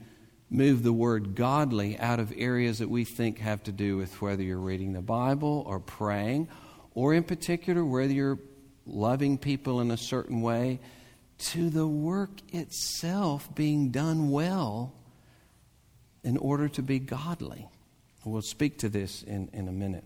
move 0.51 0.83
the 0.83 0.93
word 0.93 1.37
godly 1.37 1.99
out 1.99 2.19
of 2.19 2.33
areas 2.37 2.81
that 2.81 2.91
we 2.91 3.05
think 3.05 3.39
have 3.39 3.63
to 3.63 3.73
do 3.73 3.97
with 3.97 4.21
whether 4.21 4.43
you're 4.43 4.59
reading 4.59 4.93
the 4.93 5.01
Bible 5.01 5.63
or 5.67 5.79
praying, 5.79 6.49
or 6.95 7.15
in 7.15 7.23
particular, 7.23 7.85
whether 7.85 8.13
you're 8.13 8.39
loving 8.85 9.39
people 9.39 9.81
in 9.81 9.91
a 9.93 9.97
certain 9.97 10.43
way, 10.43 10.81
to 11.39 11.71
the 11.71 11.87
work 11.87 12.31
itself 12.53 13.55
being 13.55 13.91
done 13.91 14.31
well 14.31 14.93
in 16.25 16.37
order 16.37 16.69
to 16.69 16.83
be 16.83 16.99
godly. 16.99 17.69
We'll 18.25 18.43
speak 18.43 18.79
to 18.79 18.89
this 18.89 19.23
in, 19.23 19.49
in 19.53 19.69
a 19.69 19.73
minute. 19.73 20.05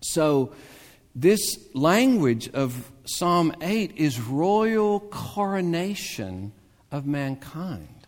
So, 0.00 0.54
this 1.14 1.58
language 1.74 2.48
of 2.50 2.90
Psalm 3.04 3.54
8 3.60 3.92
is 3.96 4.20
royal 4.20 5.00
coronation 5.00 6.52
of 6.90 7.06
mankind. 7.06 8.01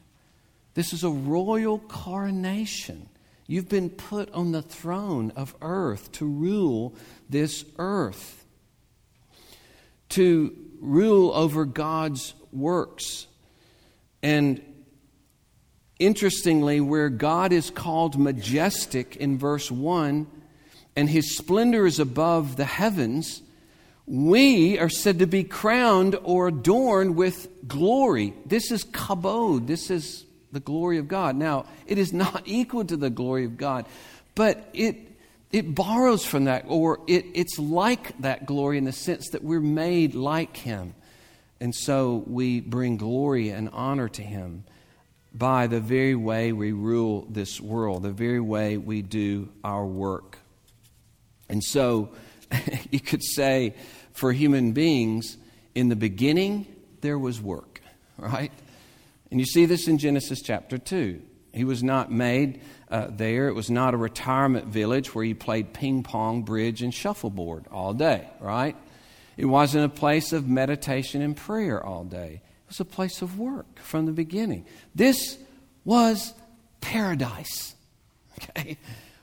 This 0.75 0.93
is 0.93 1.05
a 1.05 1.11
royal 1.11 1.79
coronation. 1.79 3.09
You've 3.47 3.69
been 3.69 3.91
put 3.91 4.33
on 4.33 4.53
the 4.53 4.63
throne 4.63 5.33
of 5.37 5.55
earth 5.63 6.11
to 6.13 6.27
rule 6.27 6.95
this 7.29 7.65
earth, 7.79 8.45
to 10.11 10.55
rule 10.81 11.33
over 11.33 11.65
God's 11.65 12.35
works. 12.53 13.27
And 14.23 14.63
interestingly, 15.99 16.81
where 16.81 17.11
God 17.11 17.53
is 17.53 17.71
called 17.71 18.19
majestic 18.19 19.17
in 19.17 19.39
verse 19.39 19.71
1, 19.71 20.27
and 20.97 21.09
his 21.09 21.37
splendor 21.37 21.87
is 21.87 21.99
above 22.01 22.57
the 22.57 22.65
heavens, 22.65 23.43
we 24.07 24.79
are 24.79 24.89
said 24.89 25.19
to 25.19 25.27
be 25.27 25.45
crowned 25.45 26.17
or 26.23 26.49
adorned 26.49 27.17
with 27.17 27.49
glory. 27.67 28.35
This 28.47 28.71
is 28.71 28.85
kabod. 28.85 29.67
This 29.67 29.91
is 29.91 30.25
the 30.55 30.61
glory 30.61 30.97
of 30.97 31.09
God. 31.09 31.37
Now, 31.37 31.67
it 31.87 31.99
is 31.99 32.15
not 32.15 32.43
equal 32.47 32.85
to 32.87 32.97
the 32.97 33.11
glory 33.11 33.45
of 33.45 33.59
God, 33.59 33.85
but 34.35 34.71
it, 34.73 34.97
it 35.53 35.75
borrows 35.75 36.25
from 36.25 36.45
that, 36.45 36.65
or 36.69 37.01
it, 37.07 37.27
it's 37.35 37.59
like 37.59 38.17
that 38.23 38.47
glory 38.47 38.79
in 38.79 38.85
the 38.85 38.93
sense 38.93 39.29
that 39.31 39.45
we're 39.45 39.61
made 39.61 40.15
like 40.15 40.57
Him. 40.57 40.95
And 41.61 41.75
so 41.75 42.25
we 42.27 42.61
bring 42.61 42.97
glory 42.97 43.51
and 43.51 43.69
honor 43.73 44.09
to 44.09 44.23
Him 44.23 44.65
by 45.35 45.67
the 45.67 45.81
very 45.81 46.15
way 46.15 46.53
we 46.53 46.73
rule 46.73 47.27
this 47.29 47.61
world, 47.61 48.05
the 48.05 48.11
very 48.11 48.41
way 48.41 48.77
we 48.77 49.03
do 49.03 49.49
our 49.63 49.85
work. 49.85 50.39
And 51.49 51.63
so 51.63 52.11
you 52.91 53.01
could 53.01 53.23
say 53.23 53.75
for 54.13 54.33
human 54.33 54.73
beings, 54.73 55.37
in 55.75 55.89
the 55.89 55.97
beginning, 55.97 56.67
there 57.01 57.19
was 57.19 57.41
work, 57.41 57.81
right? 58.19 58.53
And 59.35 59.41
you 59.41 59.47
see 59.47 59.67
this 59.67 59.89
in 59.89 59.99
Genesis 59.99 60.41
chapter 60.41 60.79
2. 60.79 61.21
He 61.53 61.65
was 61.65 61.83
not 61.83 62.09
made 62.13 62.61
uh, 62.89 63.09
there. 63.11 63.49
It 63.49 63.55
was 63.55 63.69
not 63.69 63.93
a 63.93 63.97
retirement 63.97 64.67
village 64.67 65.13
where 65.13 65.25
you 65.25 65.35
played 65.35 65.73
ping 65.73 66.05
pong, 66.05 66.43
bridge, 66.43 66.83
and 66.83 66.95
shuffleboard 66.95 67.67
all 67.73 67.95
day, 67.95 68.29
right? 68.39 68.77
It 69.37 69.47
wasn't 69.47 69.87
a 69.87 69.89
place 69.89 70.33
of 70.33 70.47
meditation 70.47 71.21
and 71.21 71.37
prayer 71.37 71.85
all 71.85 72.05
day. 72.05 72.43
It 72.45 72.69
was 72.69 72.79
a 72.79 72.85
place 72.85 73.23
of 73.23 73.37
work 73.37 73.81
from 73.81 74.07
the 74.07 74.13
beginning. 74.13 74.67
This 74.95 75.37
was 75.85 76.33
paradise, 76.81 77.75
okay? 78.39 78.79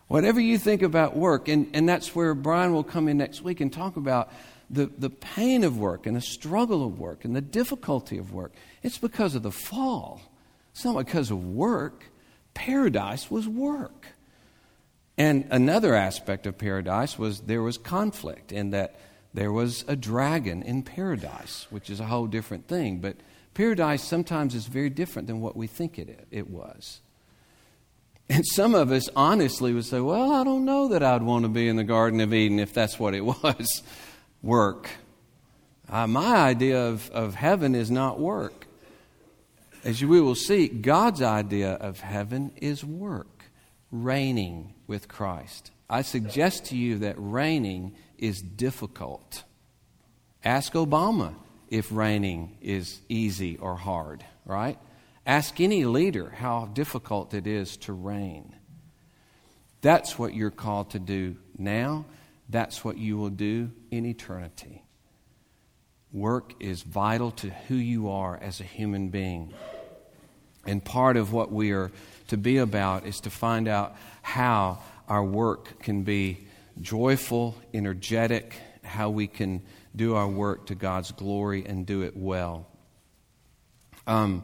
Whatever 0.10 0.42
you 0.42 0.58
think 0.58 0.82
about 0.82 1.16
work, 1.16 1.48
and, 1.48 1.70
and 1.74 1.88
that's 1.88 2.14
where 2.14 2.34
Brian 2.34 2.74
will 2.74 2.84
come 2.84 3.08
in 3.08 3.18
next 3.18 3.44
week 3.44 3.62
and 3.62 3.72
talk 3.72 3.96
about 3.96 4.30
the, 4.72 4.90
the 4.98 5.10
pain 5.10 5.64
of 5.64 5.78
work 5.78 6.06
and 6.08 6.16
the 6.16 6.22
struggle 6.22 6.86
of 6.86 6.98
work 6.98 7.26
and 7.26 7.36
the 7.36 7.42
difficulty 7.42 8.18
of 8.18 8.34
work. 8.34 8.54
It's 8.82 8.98
because 8.98 9.36
of 9.36 9.44
the 9.44 9.52
fall. 9.52 10.22
It's 10.72 10.86
not 10.86 10.98
because 10.98 11.30
of 11.30 11.46
work. 11.46 12.06
Paradise 12.54 13.30
was 13.30 13.48
work. 13.48 14.08
And 15.18 15.46
another 15.52 15.94
aspect 15.94 16.48
of 16.48 16.58
paradise 16.58 17.20
was 17.20 17.42
there 17.42 17.62
was 17.62 17.78
conflict 17.78 18.52
in 18.52 18.72
that 18.72 18.96
there 19.34 19.52
was 19.52 19.84
a 19.88 19.96
dragon 19.96 20.64
in 20.64 20.84
paradise, 20.84 21.68
which 21.70 21.90
is 21.90 22.00
a 22.00 22.06
whole 22.06 22.28
different 22.28 22.68
thing. 22.68 23.00
But 23.00 23.18
paradise 23.54 24.04
sometimes 24.04 24.56
is 24.56 24.68
very 24.68 24.90
different 24.90 25.28
than 25.28 25.42
what 25.42 25.58
we 25.58 25.68
think 25.68 26.00
it, 26.00 26.28
it 26.32 26.50
was. 26.50 27.02
And 28.30 28.46
some 28.46 28.74
of 28.74 28.92
us 28.92 29.10
honestly 29.14 29.74
would 29.74 29.84
say, 29.84 30.00
Well, 30.00 30.32
I 30.32 30.46
don't 30.46 30.64
know 30.64 30.88
that 30.88 31.04
I'd 31.04 31.24
want 31.24 31.44
to 31.44 31.50
be 31.50 31.68
in 31.68 31.76
the 31.76 31.84
Garden 31.84 32.22
of 32.22 32.34
Eden 32.34 32.60
if 32.60 32.74
that's 32.74 32.98
what 32.98 33.14
it 33.14 33.22
was 33.44 33.84
work. 34.42 34.90
Uh, 35.90 36.08
my 36.08 36.36
idea 36.36 36.88
of, 36.88 37.10
of 37.12 37.36
heaven 37.36 37.76
is 37.76 37.92
not 37.92 38.20
work. 38.20 38.68
As 39.84 40.04
we 40.04 40.22
will 40.22 40.36
see, 40.36 40.68
God's 40.68 41.22
idea 41.22 41.74
of 41.74 42.00
heaven 42.00 42.52
is 42.58 42.84
work, 42.84 43.46
reigning 43.92 44.74
with 44.88 45.08
Christ. 45.08 45.72
I 45.90 46.04
suggest 46.04 46.66
to 46.66 46.78
you 46.78 47.00
that 47.00 47.16
reigning 47.18 47.96
is 48.18 48.42
difficult. 48.42 49.44
Ask 50.44 50.74
Obama 50.74 51.34
if 51.68 51.92
reigning 51.92 52.58
is 52.62 53.02
easy 53.10 53.58
or 53.58 53.76
hard, 53.76 54.24
right? 54.46 54.78
Ask 55.26 55.60
any 55.60 55.86
leader 55.86 56.30
how 56.30 56.66
difficult 56.68 57.34
it 57.34 57.48
is 57.48 57.78
to 57.78 57.94
reign. 57.94 58.56
That's 59.82 60.18
what 60.18 60.34
you're 60.34 60.52
called 60.52 60.92
to 60.92 61.00
do 61.00 61.38
now. 61.58 62.06
That's 62.50 62.84
what 62.86 62.98
you 62.98 63.18
will 63.18 63.30
do 63.30 63.72
in 63.92 64.06
eternity. 64.06 64.84
Work 66.12 66.56
is 66.60 66.82
vital 66.82 67.32
to 67.32 67.50
who 67.68 67.76
you 67.76 68.10
are 68.10 68.38
as 68.42 68.60
a 68.60 68.64
human 68.64 69.10
being. 69.10 69.54
And 70.66 70.84
part 70.84 71.18
of 71.18 71.32
what 71.32 71.52
we 71.52 71.72
are 71.72 71.92
to 72.28 72.38
be 72.38 72.58
about 72.58 73.06
is 73.06 73.20
to 73.22 73.30
find 73.30 73.68
out 73.68 73.96
how 74.22 74.80
our 75.08 75.24
work 75.24 75.80
can 75.84 76.04
be 76.04 76.48
joyful, 76.82 77.56
energetic, 77.74 78.56
how 78.84 79.10
we 79.10 79.28
can 79.28 79.62
do 79.96 80.16
our 80.16 80.28
work 80.28 80.68
to 80.68 80.76
God's 80.76 81.12
glory 81.12 81.66
and 81.66 81.86
do 81.86 82.02
it 82.02 82.16
well. 82.16 82.68
Um, 84.08 84.44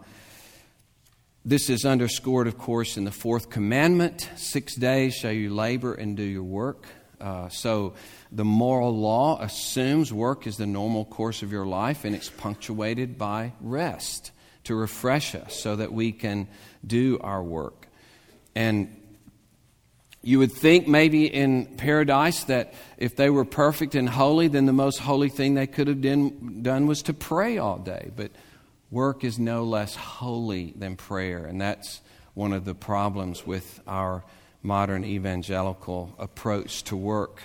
This 1.45 1.69
is 1.69 1.85
underscored, 1.85 2.47
of 2.47 2.57
course, 2.57 2.97
in 2.97 3.05
the 3.05 3.11
fourth 3.11 3.49
commandment 3.49 4.29
six 4.35 4.75
days 4.75 5.15
shall 5.15 5.31
you 5.31 5.49
labor 5.49 5.93
and 5.93 6.17
do 6.17 6.23
your 6.23 6.43
work. 6.43 6.85
Uh, 7.21 7.47
so 7.47 7.93
the 8.31 8.45
moral 8.45 8.95
law 8.95 9.41
assumes 9.41 10.11
work 10.11 10.47
is 10.47 10.57
the 10.57 10.67
normal 10.67 11.05
course 11.05 11.43
of 11.43 11.51
your 11.51 11.65
life 11.65 12.05
and 12.05 12.15
it's 12.15 12.29
punctuated 12.29 13.17
by 13.17 13.53
rest 13.61 14.31
to 14.65 14.75
refresh 14.75 15.33
us 15.35 15.55
so 15.55 15.75
that 15.75 15.93
we 15.93 16.11
can 16.11 16.47
do 16.85 17.19
our 17.21 17.41
work. 17.41 17.87
And 18.55 19.01
you 20.21 20.39
would 20.39 20.51
think 20.51 20.87
maybe 20.87 21.25
in 21.25 21.77
paradise 21.77 22.43
that 22.45 22.73
if 22.97 23.15
they 23.15 23.29
were 23.29 23.45
perfect 23.45 23.95
and 23.95 24.09
holy, 24.09 24.49
then 24.49 24.65
the 24.65 24.73
most 24.73 24.99
holy 24.99 25.29
thing 25.29 25.53
they 25.53 25.67
could 25.67 25.87
have 25.87 26.01
done 26.01 26.87
was 26.87 27.03
to 27.03 27.13
pray 27.13 27.57
all 27.57 27.77
day. 27.77 28.11
But 28.15 28.31
Work 28.89 29.25
is 29.25 29.37
no 29.37 29.65
less 29.65 29.95
holy 29.95 30.73
than 30.77 30.95
prayer, 30.95 31.45
and 31.45 31.59
that's 31.59 32.01
one 32.35 32.53
of 32.53 32.63
the 32.63 32.73
problems 32.73 33.45
with 33.45 33.81
our 33.85 34.23
modern 34.63 35.03
evangelical 35.03 36.15
approach 36.17 36.83
to 36.85 36.95
work. 36.95 37.43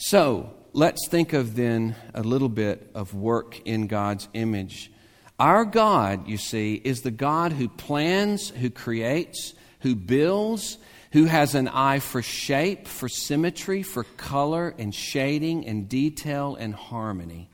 So, 0.00 0.54
let's 0.74 1.08
think 1.08 1.32
of 1.32 1.56
then 1.56 1.96
a 2.14 2.22
little 2.22 2.48
bit 2.48 2.88
of 2.94 3.14
work 3.14 3.60
in 3.66 3.88
God's 3.88 4.28
image. 4.32 4.92
Our 5.40 5.64
God, 5.64 6.28
you 6.28 6.36
see, 6.36 6.74
is 6.74 7.02
the 7.02 7.10
God 7.10 7.52
who 7.52 7.68
plans, 7.68 8.50
who 8.50 8.70
creates, 8.70 9.54
who 9.80 9.96
builds, 9.96 10.78
who 11.10 11.24
has 11.24 11.56
an 11.56 11.66
eye 11.66 11.98
for 11.98 12.22
shape, 12.22 12.86
for 12.86 13.08
symmetry, 13.08 13.82
for 13.82 14.04
color 14.04 14.72
and 14.78 14.94
shading 14.94 15.66
and 15.66 15.88
detail 15.88 16.54
and 16.54 16.76
harmony. 16.76 17.50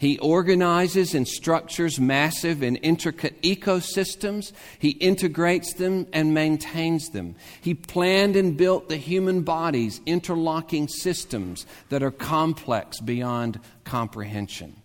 He 0.00 0.16
organizes 0.18 1.14
and 1.14 1.28
structures 1.28 2.00
massive 2.00 2.62
and 2.62 2.78
intricate 2.80 3.40
ecosystems. 3.42 4.50
He 4.78 4.92
integrates 4.92 5.74
them 5.74 6.06
and 6.14 6.32
maintains 6.32 7.10
them. 7.10 7.36
He 7.60 7.74
planned 7.74 8.34
and 8.34 8.56
built 8.56 8.88
the 8.88 8.96
human 8.96 9.42
body's 9.42 10.00
interlocking 10.06 10.88
systems 10.88 11.66
that 11.90 12.02
are 12.02 12.10
complex 12.10 12.98
beyond 12.98 13.60
comprehension. 13.84 14.80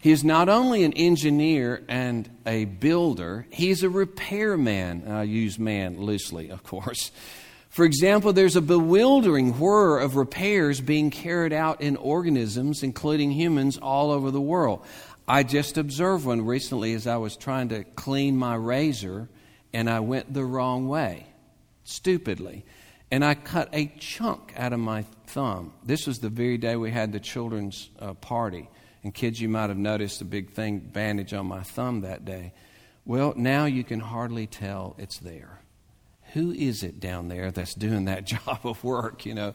He 0.00 0.10
is 0.10 0.24
not 0.24 0.48
only 0.48 0.84
an 0.84 0.94
engineer 0.94 1.84
and 1.86 2.30
a 2.46 2.64
builder, 2.64 3.46
he's 3.50 3.82
a 3.82 3.90
repairman. 3.90 5.06
I 5.06 5.24
use 5.24 5.58
man 5.58 6.00
loosely, 6.00 6.48
of 6.48 6.62
course. 6.62 7.10
For 7.74 7.84
example, 7.84 8.32
there's 8.32 8.54
a 8.54 8.60
bewildering 8.60 9.58
whir 9.58 9.98
of 9.98 10.14
repairs 10.14 10.80
being 10.80 11.10
carried 11.10 11.52
out 11.52 11.80
in 11.80 11.96
organisms, 11.96 12.84
including 12.84 13.32
humans, 13.32 13.78
all 13.78 14.12
over 14.12 14.30
the 14.30 14.40
world. 14.40 14.86
I 15.26 15.42
just 15.42 15.76
observed 15.76 16.24
one 16.24 16.46
recently 16.46 16.94
as 16.94 17.08
I 17.08 17.16
was 17.16 17.36
trying 17.36 17.70
to 17.70 17.82
clean 17.82 18.36
my 18.36 18.54
razor, 18.54 19.28
and 19.72 19.90
I 19.90 19.98
went 19.98 20.32
the 20.32 20.44
wrong 20.44 20.86
way, 20.86 21.26
stupidly. 21.82 22.64
And 23.10 23.24
I 23.24 23.34
cut 23.34 23.70
a 23.72 23.86
chunk 23.98 24.52
out 24.56 24.72
of 24.72 24.78
my 24.78 25.02
thumb. 25.26 25.72
This 25.84 26.06
was 26.06 26.20
the 26.20 26.28
very 26.28 26.58
day 26.58 26.76
we 26.76 26.92
had 26.92 27.10
the 27.10 27.18
children's 27.18 27.90
uh, 27.98 28.14
party. 28.14 28.70
And 29.02 29.12
kids, 29.12 29.40
you 29.40 29.48
might 29.48 29.70
have 29.70 29.76
noticed 29.76 30.20
a 30.20 30.24
big 30.24 30.52
thing 30.52 30.78
bandage 30.78 31.34
on 31.34 31.46
my 31.46 31.64
thumb 31.64 32.02
that 32.02 32.24
day. 32.24 32.52
Well, 33.04 33.34
now 33.34 33.64
you 33.64 33.82
can 33.82 33.98
hardly 33.98 34.46
tell 34.46 34.94
it's 34.96 35.18
there 35.18 35.58
who 36.34 36.50
is 36.50 36.82
it 36.82 37.00
down 37.00 37.28
there 37.28 37.50
that's 37.50 37.74
doing 37.74 38.04
that 38.04 38.24
job 38.26 38.60
of 38.64 38.84
work, 38.84 39.24
you 39.24 39.34
know? 39.34 39.54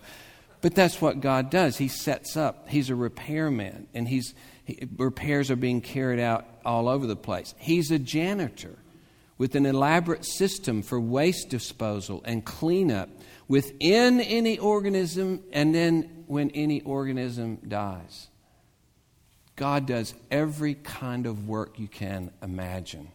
But 0.61 0.75
that's 0.75 0.99
what 1.01 1.21
God 1.21 1.49
does. 1.49 1.77
He 1.77 1.87
sets 1.87 2.35
up, 2.35 2.67
He's 2.67 2.89
a 2.89 2.95
repairman, 2.95 3.87
and 3.93 4.07
he's, 4.07 4.33
he, 4.65 4.87
repairs 4.97 5.49
are 5.51 5.55
being 5.55 5.81
carried 5.81 6.19
out 6.19 6.45
all 6.65 6.89
over 6.89 7.07
the 7.07 7.15
place. 7.15 7.53
He's 7.57 7.91
a 7.91 7.99
janitor 7.99 8.77
with 9.37 9.55
an 9.55 9.65
elaborate 9.65 10.25
system 10.25 10.81
for 10.81 10.99
waste 10.99 11.49
disposal 11.49 12.21
and 12.25 12.43
cleanup 12.43 13.09
within 13.47 14.19
any 14.19 14.59
organism 14.59 15.41
and 15.53 15.73
then 15.73 16.23
when 16.27 16.49
any 16.51 16.81
organism 16.81 17.57
dies. 17.67 18.27
God 19.55 19.85
does 19.85 20.13
every 20.29 20.75
kind 20.75 21.25
of 21.25 21.47
work 21.47 21.79
you 21.79 21.87
can 21.87 22.31
imagine. 22.41 23.09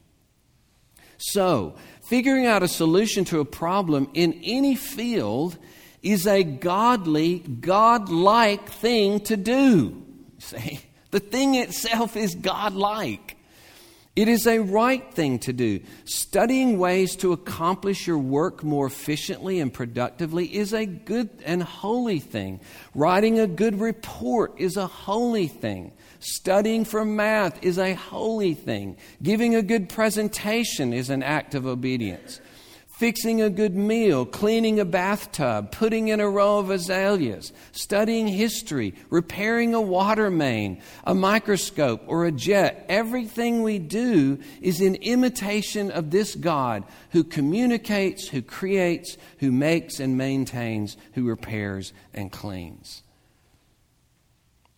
So, 1.30 1.74
figuring 2.02 2.44
out 2.44 2.62
a 2.62 2.68
solution 2.68 3.24
to 3.26 3.40
a 3.40 3.46
problem 3.46 4.10
in 4.12 4.40
any 4.44 4.76
field 4.76 5.56
is 6.02 6.26
a 6.26 6.44
godly, 6.44 7.38
godlike 7.38 8.68
thing 8.68 9.20
to 9.20 9.36
do. 9.38 10.04
See, 10.38 10.80
the 11.12 11.20
thing 11.20 11.54
itself 11.54 12.14
is 12.14 12.34
godlike. 12.34 13.38
It 14.14 14.28
is 14.28 14.46
a 14.46 14.58
right 14.58 15.12
thing 15.14 15.38
to 15.40 15.52
do. 15.52 15.80
Studying 16.04 16.78
ways 16.78 17.16
to 17.16 17.32
accomplish 17.32 18.06
your 18.06 18.18
work 18.18 18.62
more 18.62 18.86
efficiently 18.86 19.60
and 19.60 19.72
productively 19.72 20.54
is 20.54 20.74
a 20.74 20.84
good 20.84 21.30
and 21.44 21.62
holy 21.62 22.20
thing. 22.20 22.60
Writing 22.94 23.40
a 23.40 23.46
good 23.46 23.80
report 23.80 24.54
is 24.58 24.76
a 24.76 24.86
holy 24.86 25.48
thing. 25.48 25.92
Studying 26.26 26.86
for 26.86 27.04
math 27.04 27.62
is 27.62 27.76
a 27.76 27.92
holy 27.92 28.54
thing. 28.54 28.96
Giving 29.22 29.54
a 29.54 29.62
good 29.62 29.90
presentation 29.90 30.94
is 30.94 31.10
an 31.10 31.22
act 31.22 31.54
of 31.54 31.66
obedience. 31.66 32.40
Fixing 32.88 33.42
a 33.42 33.50
good 33.50 33.76
meal, 33.76 34.24
cleaning 34.24 34.80
a 34.80 34.86
bathtub, 34.86 35.70
putting 35.70 36.08
in 36.08 36.20
a 36.20 36.30
row 36.30 36.60
of 36.60 36.70
azaleas, 36.70 37.52
studying 37.72 38.26
history, 38.26 38.94
repairing 39.10 39.74
a 39.74 39.82
water 39.82 40.30
main, 40.30 40.80
a 41.04 41.14
microscope, 41.14 42.00
or 42.06 42.24
a 42.24 42.32
jet. 42.32 42.86
Everything 42.88 43.62
we 43.62 43.78
do 43.78 44.38
is 44.62 44.80
in 44.80 44.94
imitation 44.94 45.90
of 45.90 46.10
this 46.10 46.34
God 46.34 46.84
who 47.10 47.22
communicates, 47.22 48.28
who 48.28 48.40
creates, 48.40 49.18
who 49.40 49.52
makes 49.52 50.00
and 50.00 50.16
maintains, 50.16 50.96
who 51.12 51.28
repairs 51.28 51.92
and 52.14 52.32
cleans. 52.32 53.03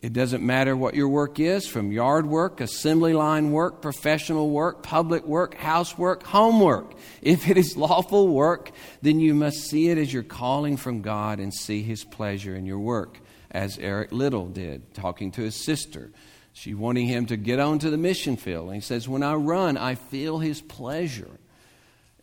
It 0.07 0.13
doesn't 0.13 0.47
matter 0.47 0.77
what 0.77 0.95
your 0.95 1.09
work 1.09 1.41
is 1.41 1.67
from 1.67 1.91
yard 1.91 2.27
work, 2.27 2.61
assembly 2.61 3.13
line 3.13 3.51
work, 3.51 3.83
professional 3.83 4.51
work, 4.51 4.85
public 4.85 5.27
work, 5.27 5.57
housework, 5.57 6.23
homework. 6.23 6.95
If 7.23 7.51
it 7.51 7.59
is 7.59 7.77
lawful 7.77 8.29
work, 8.29 8.71
then 9.03 9.19
you 9.19 9.35
must 9.35 9.69
see 9.69 9.89
it 9.89 9.99
as 9.99 10.13
your 10.13 10.23
calling 10.23 10.77
from 10.77 11.03
God 11.03 11.41
and 11.41 11.53
see 11.53 11.83
His 11.83 12.05
pleasure 12.05 12.55
in 12.55 12.67
your 12.67 12.79
work, 12.79 13.19
as 13.51 13.79
Eric 13.79 14.13
Liddell 14.13 14.47
did, 14.47 14.95
talking 14.95 15.33
to 15.33 15.43
his 15.43 15.57
sister. 15.57 16.13
She 16.53 16.73
wanting 16.73 17.09
him 17.09 17.27
to 17.27 17.37
get 17.37 17.59
on 17.59 17.81
to 17.81 17.91
the 17.91 17.99
mission 17.99 18.37
field. 18.37 18.67
And 18.67 18.77
he 18.77 18.83
says, 18.83 19.09
When 19.09 19.25
I 19.25 19.35
run, 19.35 19.77
I 19.77 19.97
feel 19.97 20.39
His 20.39 20.63
pleasure. 20.63 21.41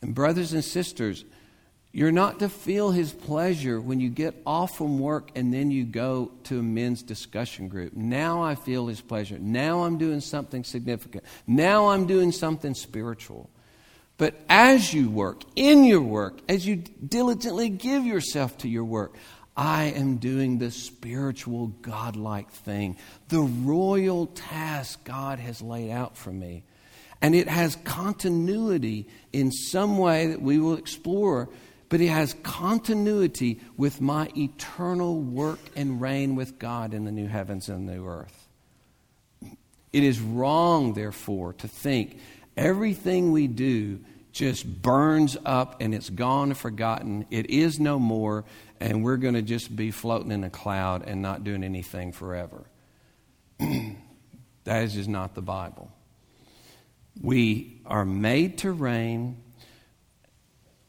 And, 0.02 0.16
brothers 0.16 0.54
and 0.54 0.64
sisters, 0.64 1.26
you're 1.96 2.12
not 2.12 2.40
to 2.40 2.50
feel 2.50 2.90
his 2.90 3.14
pleasure 3.14 3.80
when 3.80 4.00
you 4.00 4.10
get 4.10 4.34
off 4.48 4.78
from 4.78 4.98
work 4.98 5.30
and 5.36 5.54
then 5.54 5.70
you 5.70 5.86
go 5.86 6.32
to 6.46 6.58
a 6.58 6.64
men's 6.64 7.04
discussion 7.04 7.68
group. 7.68 7.94
Now 7.94 8.42
I 8.42 8.56
feel 8.56 8.88
his 8.88 9.00
pleasure. 9.00 9.38
Now 9.40 9.84
I'm 9.84 10.00
doing 10.00 10.20
something 10.20 10.64
significant. 10.64 11.24
Now 11.46 11.90
I'm 11.90 12.08
doing 12.08 12.32
something 12.32 12.74
spiritual. 12.74 13.48
But 14.18 14.34
as 14.50 14.92
you 14.92 15.08
work, 15.08 15.44
in 15.56 15.86
your 15.86 16.02
work, 16.02 16.40
as 16.50 16.66
you 16.66 16.78
diligently 16.78 17.70
give 17.70 18.06
yourself 18.06 18.58
to 18.60 18.68
your 18.68 18.86
work, 18.86 19.14
I 19.56 19.86
am 19.96 20.18
doing 20.18 20.58
the 20.58 20.72
spiritual, 20.72 21.68
godlike 21.68 22.50
thing, 22.50 22.98
the 23.30 23.42
royal 23.42 24.26
task 24.26 25.04
God 25.04 25.38
has 25.38 25.62
laid 25.62 25.92
out 25.92 26.18
for 26.18 26.32
me. 26.32 26.64
And 27.22 27.36
it 27.36 27.48
has 27.48 27.76
continuity 27.84 29.08
in 29.32 29.52
some 29.52 30.00
way 30.00 30.28
that 30.28 30.42
we 30.42 30.58
will 30.58 30.74
explore 30.74 31.50
but 31.94 32.02
it 32.02 32.08
has 32.08 32.34
continuity 32.42 33.62
with 33.78 34.02
my 34.02 34.28
eternal 34.36 35.22
work 35.22 35.60
and 35.76 36.02
reign 36.02 36.36
with 36.36 36.58
God 36.58 36.92
in 36.92 37.06
the 37.06 37.12
new 37.12 37.28
heavens 37.28 37.70
and 37.70 37.88
the 37.88 37.94
new 37.94 38.08
earth. 38.08 38.48
It 39.92 40.04
is 40.04 40.20
wrong, 40.20 40.96
therefore, 40.96 41.54
to 41.54 41.68
think 41.68 42.18
everything 42.58 43.32
we 43.32 43.46
do 43.46 44.00
just 44.32 44.66
burns 44.82 45.38
up 45.46 45.82
and 45.82 45.94
it's 45.94 46.10
gone 46.10 46.50
and 46.50 46.58
forgotten. 46.58 47.28
It 47.30 47.52
is 47.52 47.80
no 47.80 48.00
more, 48.00 48.44
and 48.80 49.04
we're 49.04 49.18
going 49.18 49.36
to 49.36 49.44
just 49.44 49.76
be 49.76 49.92
floating 49.92 50.32
in 50.32 50.44
a 50.44 50.50
cloud 50.50 51.04
and 51.06 51.22
not 51.22 51.44
doing 51.44 51.64
anything 51.64 52.12
forever. 52.12 52.64
that 53.60 54.84
is 54.84 54.96
just 54.96 55.10
not 55.10 55.36
the 55.36 55.44
Bible. 55.44 55.92
We 57.22 57.82
are 57.86 58.04
made 58.04 58.58
to 58.58 58.72
reign 58.72 59.38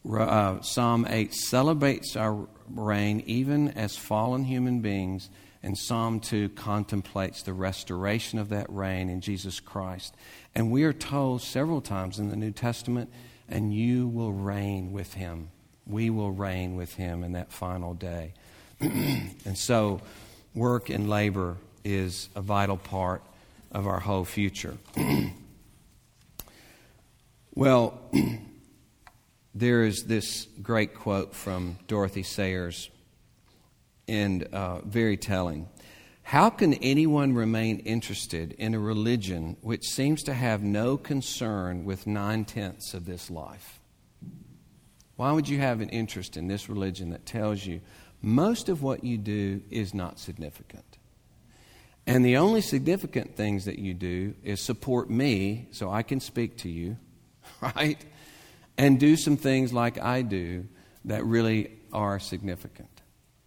uh, 0.08 0.60
Psalm 0.60 1.06
8 1.08 1.34
celebrates 1.34 2.16
our 2.16 2.46
reign 2.68 3.22
even 3.26 3.68
as 3.68 3.96
fallen 3.96 4.44
human 4.44 4.80
beings, 4.80 5.30
and 5.62 5.76
Psalm 5.78 6.20
2 6.20 6.50
contemplates 6.50 7.42
the 7.42 7.52
restoration 7.52 8.38
of 8.38 8.50
that 8.50 8.66
reign 8.68 9.08
in 9.08 9.20
Jesus 9.20 9.60
Christ. 9.60 10.14
And 10.54 10.70
we 10.70 10.84
are 10.84 10.92
told 10.92 11.42
several 11.42 11.80
times 11.80 12.18
in 12.18 12.28
the 12.28 12.36
New 12.36 12.50
Testament, 12.50 13.10
and 13.48 13.74
you 13.74 14.06
will 14.06 14.32
reign 14.32 14.92
with 14.92 15.14
him. 15.14 15.48
We 15.86 16.10
will 16.10 16.32
reign 16.32 16.76
with 16.76 16.94
him 16.94 17.24
in 17.24 17.32
that 17.32 17.52
final 17.52 17.94
day. 17.94 18.34
and 18.80 19.56
so, 19.56 20.00
work 20.54 20.90
and 20.90 21.08
labor 21.08 21.56
is 21.82 22.28
a 22.34 22.40
vital 22.40 22.76
part 22.76 23.22
of 23.72 23.86
our 23.86 24.00
whole 24.00 24.24
future. 24.24 24.76
Well, 27.56 28.00
there 29.54 29.84
is 29.84 30.04
this 30.04 30.48
great 30.62 30.94
quote 30.94 31.34
from 31.34 31.78
Dorothy 31.86 32.24
Sayers, 32.24 32.90
and 34.08 34.42
uh, 34.52 34.80
very 34.80 35.16
telling. 35.16 35.68
How 36.22 36.50
can 36.50 36.74
anyone 36.74 37.34
remain 37.34 37.80
interested 37.80 38.52
in 38.52 38.74
a 38.74 38.78
religion 38.78 39.56
which 39.60 39.84
seems 39.84 40.22
to 40.24 40.34
have 40.34 40.62
no 40.62 40.96
concern 40.96 41.84
with 41.84 42.06
nine 42.06 42.44
tenths 42.44 42.94
of 42.94 43.04
this 43.04 43.30
life? 43.30 43.78
Why 45.16 45.32
would 45.32 45.48
you 45.48 45.58
have 45.58 45.80
an 45.80 45.90
interest 45.90 46.36
in 46.36 46.48
this 46.48 46.68
religion 46.68 47.10
that 47.10 47.26
tells 47.26 47.64
you 47.64 47.80
most 48.20 48.68
of 48.68 48.82
what 48.82 49.04
you 49.04 49.18
do 49.18 49.60
is 49.70 49.94
not 49.94 50.18
significant? 50.18 50.98
And 52.06 52.24
the 52.24 52.36
only 52.36 52.60
significant 52.60 53.36
things 53.36 53.66
that 53.66 53.78
you 53.78 53.94
do 53.94 54.34
is 54.42 54.60
support 54.60 55.08
me 55.08 55.68
so 55.70 55.90
I 55.90 56.02
can 56.02 56.20
speak 56.20 56.58
to 56.58 56.68
you, 56.68 56.96
right? 57.60 58.02
And 58.76 58.98
do 58.98 59.16
some 59.16 59.36
things 59.36 59.72
like 59.72 60.00
I 60.00 60.22
do 60.22 60.66
that 61.04 61.24
really 61.24 61.70
are 61.92 62.18
significant. 62.18 62.88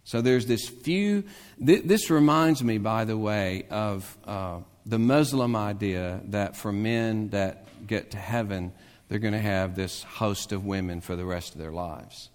So 0.04 0.22
there's 0.22 0.46
this 0.46 0.66
few. 0.68 1.24
Th- 1.64 1.82
this 1.84 2.08
reminds 2.08 2.64
me, 2.64 2.78
by 2.78 3.04
the 3.04 3.18
way, 3.18 3.66
of 3.70 4.16
uh, 4.24 4.60
the 4.86 4.98
Muslim 4.98 5.54
idea 5.54 6.22
that 6.28 6.56
for 6.56 6.72
men 6.72 7.28
that 7.30 7.66
get 7.86 8.12
to 8.12 8.16
heaven, 8.16 8.72
they're 9.08 9.18
going 9.18 9.34
to 9.34 9.38
have 9.38 9.76
this 9.76 10.02
host 10.02 10.52
of 10.52 10.64
women 10.64 11.02
for 11.02 11.14
the 11.14 11.26
rest 11.26 11.52
of 11.52 11.60
their 11.60 11.72
lives. 11.72 12.30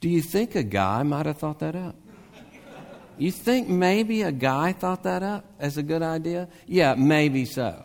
Do 0.00 0.08
you 0.08 0.20
think 0.20 0.56
a 0.56 0.64
guy 0.64 1.04
might 1.04 1.26
have 1.26 1.38
thought 1.38 1.60
that 1.60 1.76
up? 1.76 1.94
You 3.18 3.32
think 3.32 3.68
maybe 3.68 4.22
a 4.22 4.30
guy 4.30 4.72
thought 4.72 5.02
that 5.02 5.24
up 5.24 5.44
as 5.58 5.76
a 5.76 5.82
good 5.82 6.02
idea? 6.02 6.48
Yeah, 6.66 6.94
maybe 6.94 7.44
so. 7.44 7.84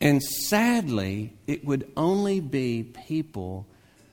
And 0.00 0.22
sadly, 0.22 1.36
it 1.46 1.64
would 1.64 1.90
only 1.96 2.40
be 2.40 2.82
people 2.82 3.66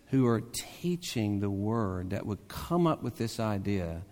who 0.07 0.27
are 0.27 0.41
teaching 0.41 1.39
the 1.39 1.49
word 1.49 2.11
that 2.11 2.25
would 2.25 2.47
come 2.47 2.87
up 2.87 3.03
with 3.03 3.17
this 3.17 3.39
idea 3.39 4.03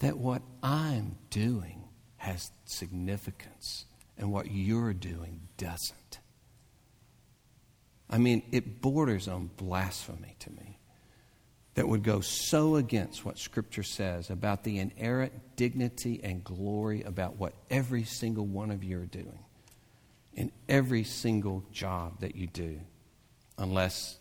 that 0.00 0.18
what 0.18 0.42
I'm 0.62 1.16
doing 1.30 1.84
has 2.16 2.50
significance 2.66 3.86
and 4.18 4.32
what 4.32 4.50
you're 4.50 4.92
doing 4.92 5.40
doesn't. 5.56 6.18
I 8.10 8.18
mean, 8.18 8.42
it 8.52 8.80
borders 8.82 9.28
on 9.28 9.50
blasphemy 9.56 10.36
to 10.40 10.50
me 10.50 10.78
that 11.74 11.88
would 11.88 12.02
go 12.02 12.20
so 12.20 12.76
against 12.76 13.24
what 13.24 13.38
Scripture 13.38 13.82
says 13.82 14.30
about 14.30 14.62
the 14.62 14.78
inerrant 14.78 15.32
dignity 15.56 16.20
and 16.22 16.44
glory 16.44 17.02
about 17.02 17.36
what 17.36 17.54
every 17.70 18.04
single 18.04 18.46
one 18.46 18.70
of 18.70 18.84
you 18.84 19.00
are 19.00 19.06
doing 19.06 19.43
in 20.36 20.52
every 20.68 21.04
single 21.04 21.64
job 21.72 22.20
that 22.20 22.36
you 22.36 22.46
do, 22.46 22.80
unless 23.58 24.18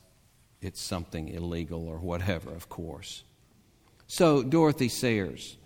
it's 0.61 0.82
something 0.82 1.30
illegal 1.30 1.88
or 1.88 1.97
whatever, 1.97 2.53
of 2.53 2.70
course. 2.70 3.24
So, 4.07 4.43
Dorothy 4.43 4.89
Sayers. 4.89 5.57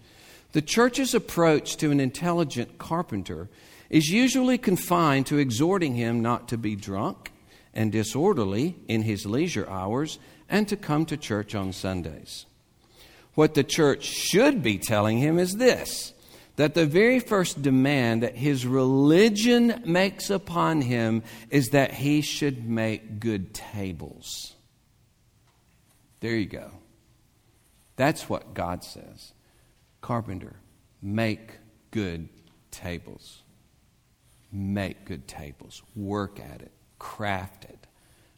The 0.54 0.62
church's 0.62 1.14
approach 1.14 1.78
to 1.78 1.92
an 1.92 2.00
intelligent 2.00 2.78
carpenter 2.78 3.50
is 3.90 4.10
usually 4.10 4.58
confined 4.58 5.28
to 5.28 5.38
exhorting 5.38 5.96
him 5.96 6.22
not 6.22 6.48
to 6.50 6.58
be 6.58 6.76
drunk 6.76 7.32
and 7.74 7.92
disorderly 7.92 8.76
in 8.88 9.04
his 9.04 9.26
leisure 9.26 9.70
hours 9.70 10.20
and 10.50 10.68
to 10.68 10.76
come 10.76 11.06
to 11.06 11.18
church 11.18 11.54
on 11.54 11.74
Sundays. 11.74 12.46
What 13.36 13.54
the 13.54 13.64
church 13.64 14.04
should 14.04 14.64
be 14.64 14.80
telling 14.80 15.20
him 15.20 15.38
is 15.38 15.58
this 15.58 16.14
that 16.58 16.74
the 16.74 16.86
very 16.86 17.20
first 17.20 17.62
demand 17.62 18.24
that 18.24 18.36
his 18.36 18.66
religion 18.66 19.82
makes 19.86 20.30
upon 20.30 20.82
him 20.82 21.24
is 21.50 21.70
that 21.70 21.94
he 21.94 22.22
should 22.22 22.68
make 22.68 23.20
good 23.20 23.54
tables. 23.54 24.56
There 26.20 26.36
you 26.36 26.48
go. 26.48 26.72
That's 27.96 28.28
what 28.28 28.56
God 28.56 28.84
says. 28.84 29.34
Carpenter, 30.02 30.56
make 31.02 31.52
good 31.92 32.28
tables. 32.72 33.44
Make 34.52 35.06
good 35.06 35.28
tables. 35.28 35.84
Work 35.96 36.40
at 36.40 36.62
it. 36.62 36.72
Craft 36.98 37.66
it. 37.66 37.88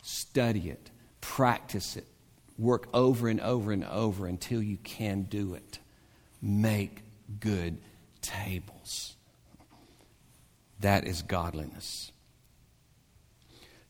Study 0.01 0.69
it. 0.69 0.91
Practice 1.21 1.95
it. 1.95 2.07
Work 2.57 2.89
over 2.93 3.29
and 3.29 3.39
over 3.39 3.71
and 3.71 3.85
over 3.85 4.27
until 4.27 4.61
you 4.61 4.77
can 4.77 5.21
do 5.23 5.53
it. 5.53 5.79
Make 6.41 7.01
good 7.39 7.77
tables. 8.29 9.15
That 10.79 11.05
is 11.05 11.21
godliness. 11.23 12.11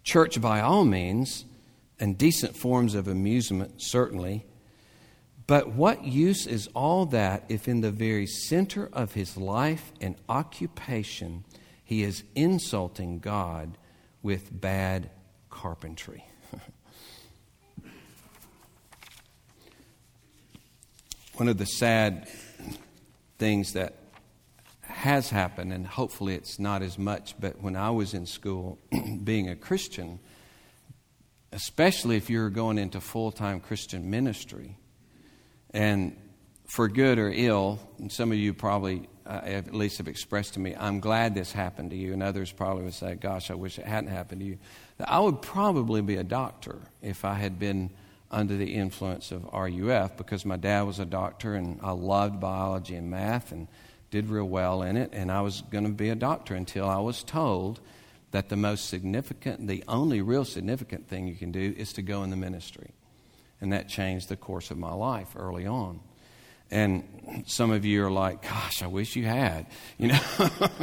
Church, 0.03 0.41
by 0.41 0.61
all 0.61 0.85
means, 0.85 1.45
and 1.99 2.17
decent 2.17 2.55
forms 2.55 2.95
of 2.95 3.07
amusement, 3.07 3.81
certainly. 3.81 4.45
But 5.45 5.73
what 5.73 6.05
use 6.05 6.47
is 6.47 6.67
all 6.73 7.05
that 7.07 7.43
if 7.49 7.67
in 7.67 7.81
the 7.81 7.91
very 7.91 8.25
center 8.25 8.89
of 8.93 9.13
his 9.13 9.35
life 9.35 9.91
and 9.99 10.15
occupation 10.29 11.43
he 11.83 12.03
is 12.03 12.23
insulting 12.35 13.19
God 13.19 13.77
with 14.23 14.49
bad 14.61 15.09
carpentry? 15.49 16.23
One 21.35 21.49
of 21.49 21.57
the 21.57 21.65
sad 21.65 22.27
things 23.37 23.73
that 23.73 23.95
has 24.99 25.29
happened, 25.29 25.71
and 25.71 25.87
hopefully 25.87 26.35
it's 26.35 26.59
not 26.59 26.81
as 26.81 26.99
much, 26.99 27.33
but 27.39 27.61
when 27.61 27.77
I 27.77 27.89
was 27.89 28.13
in 28.13 28.25
school, 28.25 28.77
being 29.23 29.47
a 29.47 29.55
Christian, 29.55 30.19
especially 31.53 32.17
if 32.17 32.29
you're 32.29 32.49
going 32.49 32.77
into 32.77 32.99
full 32.99 33.31
time 33.31 33.61
Christian 33.61 34.09
ministry. 34.09 34.77
And 35.71 36.17
for 36.65 36.89
good 36.89 37.17
or 37.17 37.31
ill, 37.33 37.79
and 37.97 38.11
some 38.11 38.33
of 38.33 38.37
you 38.37 38.53
probably 38.53 39.07
uh, 39.25 39.39
at 39.45 39.73
least 39.73 39.99
have 39.99 40.09
expressed 40.09 40.55
to 40.55 40.59
me, 40.59 40.75
I'm 40.75 40.99
glad 40.99 41.33
this 41.33 41.53
happened 41.53 41.91
to 41.91 41.95
you, 41.95 42.11
and 42.11 42.21
others 42.21 42.51
probably 42.51 42.83
would 42.83 42.93
say, 42.93 43.15
Gosh, 43.15 43.49
I 43.49 43.53
wish 43.53 43.79
it 43.79 43.85
hadn't 43.85 44.09
happened 44.09 44.41
to 44.41 44.47
you. 44.47 44.57
I 44.99 45.21
would 45.21 45.41
probably 45.41 46.01
be 46.01 46.17
a 46.17 46.25
doctor 46.25 46.75
if 47.01 47.23
I 47.23 47.35
had 47.35 47.57
been 47.57 47.89
under 48.29 48.57
the 48.57 48.75
influence 48.75 49.31
of 49.31 49.45
RUF 49.45 50.17
because 50.17 50.45
my 50.45 50.57
dad 50.57 50.81
was 50.81 50.99
a 50.99 51.05
doctor 51.05 51.55
and 51.55 51.79
I 51.81 51.91
loved 51.91 52.41
biology 52.41 52.95
and 52.95 53.09
math 53.09 53.53
and 53.53 53.69
did 54.11 54.29
real 54.29 54.45
well 54.45 54.81
in 54.81 54.97
it, 54.97 55.11
and 55.13 55.31
I 55.31 55.41
was 55.41 55.61
going 55.69 55.83
to 55.83 55.91
be 55.91 56.09
a 56.09 56.15
doctor 56.15 56.55
until 56.55 56.87
I 56.89 56.99
was 56.99 57.23
told 57.23 57.79
that 58.31 58.49
the 58.49 58.55
most 58.55 58.89
significant, 58.89 59.67
the 59.67 59.83
only 59.87 60.21
real 60.21 60.45
significant 60.45 61.07
thing 61.07 61.27
you 61.27 61.35
can 61.35 61.51
do 61.51 61.73
is 61.77 61.93
to 61.93 62.01
go 62.01 62.23
in 62.23 62.29
the 62.29 62.35
ministry. 62.35 62.91
And 63.61 63.73
that 63.73 63.89
changed 63.89 64.29
the 64.29 64.37
course 64.37 64.71
of 64.71 64.77
my 64.77 64.93
life 64.93 65.29
early 65.35 65.65
on. 65.65 65.99
And 66.71 67.43
some 67.47 67.71
of 67.71 67.83
you 67.83 68.05
are 68.05 68.11
like, 68.11 68.43
gosh, 68.43 68.83
I 68.83 68.87
wish 68.87 69.15
you 69.15 69.25
had. 69.25 69.65
You 69.97 70.09
know, 70.09 70.19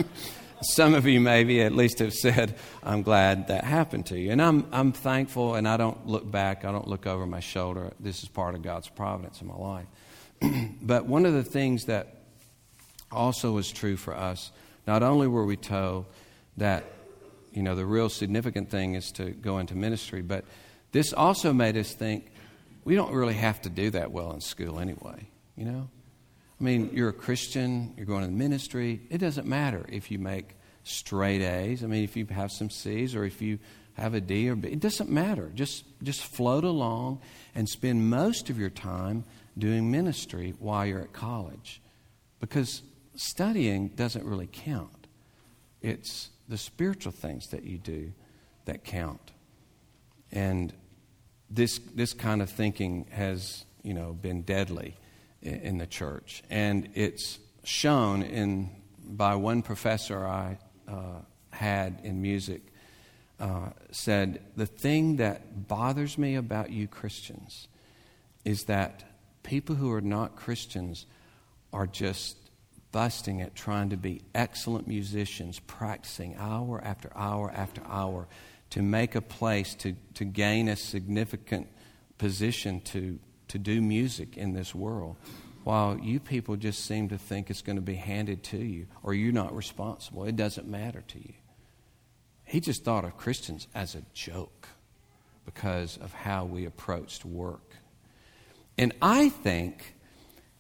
some 0.63 0.95
of 0.95 1.07
you 1.07 1.21
maybe 1.21 1.63
at 1.63 1.73
least 1.73 2.01
have 2.01 2.13
said, 2.13 2.57
I'm 2.83 3.03
glad 3.03 3.49
that 3.49 3.65
happened 3.65 4.07
to 4.07 4.19
you. 4.19 4.33
And 4.33 4.43
I'm, 4.43 4.67
I'm 4.73 4.93
thankful, 4.93 5.55
and 5.55 5.69
I 5.69 5.77
don't 5.77 6.07
look 6.07 6.29
back, 6.29 6.65
I 6.65 6.73
don't 6.73 6.89
look 6.89 7.07
over 7.07 7.27
my 7.27 7.41
shoulder. 7.41 7.93
This 8.01 8.23
is 8.23 8.29
part 8.29 8.55
of 8.57 8.63
God's 8.63 8.89
providence 8.89 9.41
in 9.41 9.47
my 9.47 9.57
life. 9.57 9.87
but 10.83 11.07
one 11.07 11.25
of 11.25 11.35
the 11.35 11.45
things 11.45 11.85
that 11.85 12.16
also 13.11 13.53
was 13.53 13.71
true 13.71 13.97
for 13.97 14.15
us, 14.15 14.51
not 14.87 15.03
only 15.03 15.27
were 15.27 15.45
we 15.45 15.57
told 15.57 16.07
that 16.57 16.85
you 17.57 17.63
know, 17.63 17.75
the 17.75 17.87
real 17.87 18.11
significant 18.11 18.71
thing 18.71 18.95
is 18.95 19.11
to 19.13 19.31
go 19.31 19.59
into 19.59 19.75
ministry. 19.75 20.21
But 20.21 20.45
this 20.93 21.15
also 21.15 21.55
made 21.55 21.79
us 21.79 21.95
think 21.95 22.27
we 22.85 22.95
don't 22.95 23.13
really 23.13 23.35
have 23.35 23.63
to 23.63 23.71
do 23.71 23.89
that 23.91 24.13
well 24.13 24.33
in 24.33 24.43
school 24.43 24.79
anyway, 24.79 25.27
you 25.57 25.65
know? 25.65 25.89
I 26.61 26.65
mean, 26.65 26.91
you're 26.93 27.09
a 27.09 27.15
Christian, 27.15 27.95
you're 27.97 28.07
going 28.07 28.25
to 28.25 28.31
ministry. 28.31 29.01
It 29.09 29.19
doesn't 29.19 29.47
matter 29.47 29.87
if 29.89 30.11
you 30.11 30.19
make 30.19 30.55
straight 30.85 31.41
A's. 31.41 31.83
I 31.83 31.87
mean, 31.87 32.05
if 32.05 32.15
you 32.15 32.27
have 32.27 32.53
some 32.53 32.69
C's 32.69 33.15
or 33.15 33.25
if 33.25 33.41
you 33.41 33.59
have 33.95 34.13
a 34.13 34.21
D 34.21 34.51
or 34.51 34.55
B, 34.55 34.69
it 34.69 34.81
doesn't 34.81 35.09
matter. 35.09 35.51
Just, 35.55 35.85
just 36.03 36.23
float 36.23 36.65
along 36.65 37.21
and 37.55 37.67
spend 37.67 38.11
most 38.11 38.51
of 38.51 38.59
your 38.59 38.71
time 38.71 39.25
doing 39.57 39.91
ministry 39.91 40.55
while 40.59 40.85
you're 40.85 41.01
at 41.01 41.15
college. 41.15 41.81
Because 42.39 42.83
studying 43.17 43.89
doesn't 43.89 44.25
really 44.25 44.49
count. 44.51 45.07
It's 45.83 46.31
the 46.49 46.59
spiritual 46.59 47.13
things 47.13 47.49
that 47.49 47.65
you 47.65 47.79
do 47.79 48.13
that 48.65 48.85
count. 48.85 49.33
And 50.33 50.73
this, 51.51 51.79
this 51.95 52.13
kind 52.13 52.43
of 52.43 52.51
thinking 52.51 53.07
has, 53.11 53.65
you 53.83 53.95
know, 53.95 54.13
been 54.13 54.43
deadly 54.43 54.97
in, 55.43 55.79
the 55.79 55.87
church. 55.87 56.43
And 56.51 56.89
it's 56.95 57.39
shown 57.65 58.23
in, 58.23 58.71
by 59.05 59.37
one 59.37 59.63
professor 59.63 60.27
I 60.27 60.59
uh, 60.89 61.21
had 61.51 62.01
in 62.03 62.21
music 62.21 62.63
uh, 63.39 63.71
said, 63.91 64.43
The 64.57 64.67
thing 64.67 65.17
that 65.17 65.69
bothers 65.69 66.19
me 66.19 66.35
about 66.35 66.71
you 66.71 66.89
Christians 66.89 67.69
is 68.45 68.65
that 68.65 69.05
people 69.43 69.77
who 69.77 69.93
are 69.93 70.01
not 70.01 70.37
Christians 70.37 71.07
are 71.73 71.87
just 71.87 72.37
busting 72.97 73.43
at 73.43 73.55
trying 73.55 73.91
to 73.91 73.97
be 73.99 74.23
excellent 74.35 74.89
musicians, 74.89 75.59
practicing 75.67 76.35
hour 76.39 76.81
after 76.83 77.13
hour 77.15 77.53
after 77.55 77.83
hour 77.87 78.27
to 78.71 78.81
make 78.81 79.15
a 79.15 79.21
place, 79.21 79.75
to, 79.75 79.95
to 80.15 80.25
gain 80.25 80.67
a 80.67 80.75
significant 80.75 81.69
position 82.17 82.81
to, 82.81 83.19
to 83.49 83.59
do 83.59 83.83
music 83.83 84.39
in 84.39 84.55
this 84.55 84.75
world, 84.75 85.15
while 85.63 85.99
you 85.99 86.19
people 86.19 86.57
just 86.57 86.87
seem 86.87 87.11
to 87.11 87.19
think 87.19 87.51
it's 87.51 87.61
going 87.61 87.77
to 87.77 87.83
be 87.83 87.97
handed 87.97 88.43
to 88.43 88.57
you 88.57 88.87
or 89.03 89.13
you're 89.13 89.31
not 89.31 89.55
responsible. 89.55 90.25
It 90.25 90.37
doesn't 90.37 90.67
matter 90.67 91.05
to 91.09 91.19
you. 91.19 91.35
He 92.45 92.61
just 92.61 92.83
thought 92.83 93.05
of 93.05 93.19
Christians 93.19 93.69
as 93.75 93.95
a 93.95 94.01
joke 94.15 94.69
because 95.45 95.99
of 95.99 96.15
how 96.15 96.47
we 96.47 96.65
approached 96.65 97.27
work. 97.27 97.77
And 98.79 98.95
I 99.03 99.29
think 99.29 99.96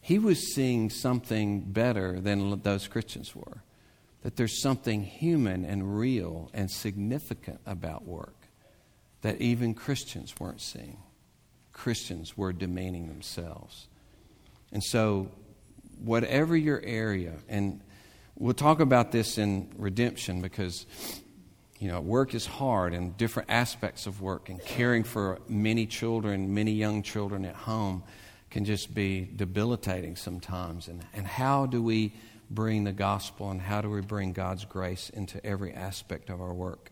he 0.07 0.21
was 0.21 0.55
seeing 0.55 0.89
something 0.89 1.63
better 1.63 2.21
than 2.21 2.61
those 2.61 2.87
Christians 2.87 3.35
were. 3.35 3.65
That 4.23 4.37
there's 4.37 4.63
something 4.63 5.03
human 5.03 5.65
and 5.65 5.99
real 5.99 6.49
and 6.55 6.71
significant 6.71 7.59
about 7.67 8.07
work 8.07 8.37
that 9.23 9.41
even 9.41 9.75
Christians 9.75 10.33
weren't 10.39 10.61
seeing. 10.61 10.99
Christians 11.73 12.37
were 12.37 12.53
demeaning 12.53 13.09
themselves. 13.09 13.89
And 14.71 14.81
so, 14.81 15.29
whatever 16.05 16.57
your 16.57 16.81
area, 16.85 17.33
and 17.49 17.81
we'll 18.37 18.55
talk 18.55 18.79
about 18.79 19.11
this 19.11 19.39
in 19.39 19.73
redemption 19.77 20.41
because 20.41 20.87
you 21.81 21.89
know, 21.89 22.01
work 22.01 22.33
is 22.33 22.47
hard 22.47 22.95
and 22.95 23.17
different 23.17 23.51
aspects 23.51 24.07
of 24.07 24.21
work 24.21 24.51
and 24.51 24.63
caring 24.63 25.03
for 25.03 25.41
many 25.49 25.85
children, 25.85 26.55
many 26.55 26.71
young 26.71 27.03
children 27.03 27.45
at 27.45 27.57
home 27.57 28.05
can 28.51 28.65
just 28.65 28.95
be 28.95 29.29
debilitating 29.37 30.17
sometimes. 30.17 30.89
And, 30.89 31.05
and 31.13 31.27
how 31.27 31.67
do 31.67 31.83
we 31.83 32.15
bring 32.51 32.85
the 32.85 32.93
gospel 32.93 33.51
and 33.51 33.61
how 33.61 33.81
do 33.81 33.91
we 33.91 34.01
bring 34.01 34.33
God's 34.33 34.65
grace 34.65 35.11
into 35.11 35.45
every 35.45 35.73
aspect 35.73 36.31
of 36.31 36.41
our 36.41 36.55
work? 36.55 36.91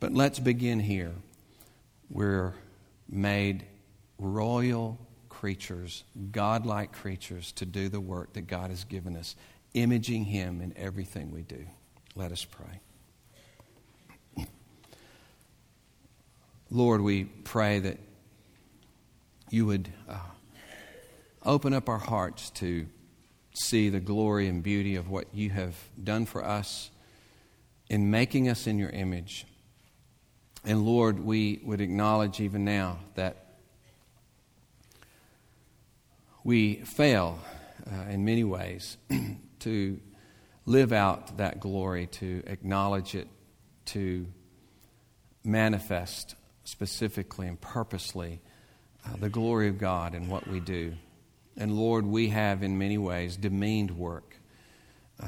But 0.00 0.12
let's 0.12 0.38
begin 0.38 0.80
here. 0.80 1.12
We're 2.10 2.54
made 3.08 3.64
royal 4.18 4.98
creatures, 5.28 6.04
godlike 6.32 6.92
creatures, 6.92 7.52
to 7.52 7.66
do 7.66 7.88
the 7.88 8.00
work 8.00 8.32
that 8.34 8.46
God 8.46 8.70
has 8.70 8.84
given 8.84 9.16
us, 9.16 9.36
imaging 9.74 10.24
Him 10.24 10.60
in 10.60 10.72
everything 10.76 11.30
we 11.30 11.42
do. 11.42 11.66
Let 12.14 12.32
us 12.32 12.44
pray. 12.44 14.46
Lord, 16.70 17.00
we 17.00 17.24
pray 17.24 17.78
that 17.78 17.98
you 19.50 19.66
would 19.66 19.88
uh, 20.08 20.18
open 21.48 21.72
up 21.72 21.88
our 21.88 21.98
hearts 21.98 22.50
to 22.50 22.86
see 23.54 23.88
the 23.88 24.00
glory 24.00 24.46
and 24.48 24.62
beauty 24.62 24.96
of 24.96 25.08
what 25.08 25.34
you 25.34 25.48
have 25.48 25.74
done 26.02 26.26
for 26.26 26.44
us 26.44 26.90
in 27.88 28.10
making 28.10 28.48
us 28.48 28.66
in 28.66 28.78
your 28.78 28.90
image. 28.90 29.46
And 30.64 30.84
Lord, 30.84 31.18
we 31.18 31.60
would 31.64 31.80
acknowledge 31.80 32.38
even 32.38 32.66
now 32.66 32.98
that 33.14 33.46
we 36.44 36.76
fail 36.76 37.38
uh, 37.90 38.10
in 38.10 38.26
many 38.26 38.44
ways 38.44 38.98
to 39.60 39.98
live 40.66 40.92
out 40.92 41.38
that 41.38 41.60
glory, 41.60 42.08
to 42.08 42.42
acknowledge 42.46 43.14
it, 43.14 43.26
to 43.86 44.26
manifest 45.44 46.34
specifically 46.64 47.46
and 47.46 47.58
purposely 47.58 48.42
uh, 49.06 49.16
the 49.16 49.30
glory 49.30 49.68
of 49.68 49.78
God 49.78 50.14
in 50.14 50.28
what 50.28 50.46
we 50.46 50.60
do. 50.60 50.92
And 51.58 51.76
Lord, 51.76 52.06
we 52.06 52.28
have 52.28 52.62
in 52.62 52.78
many 52.78 52.98
ways 52.98 53.36
demeaned 53.36 53.90
work, 53.90 54.36
uh, 55.20 55.26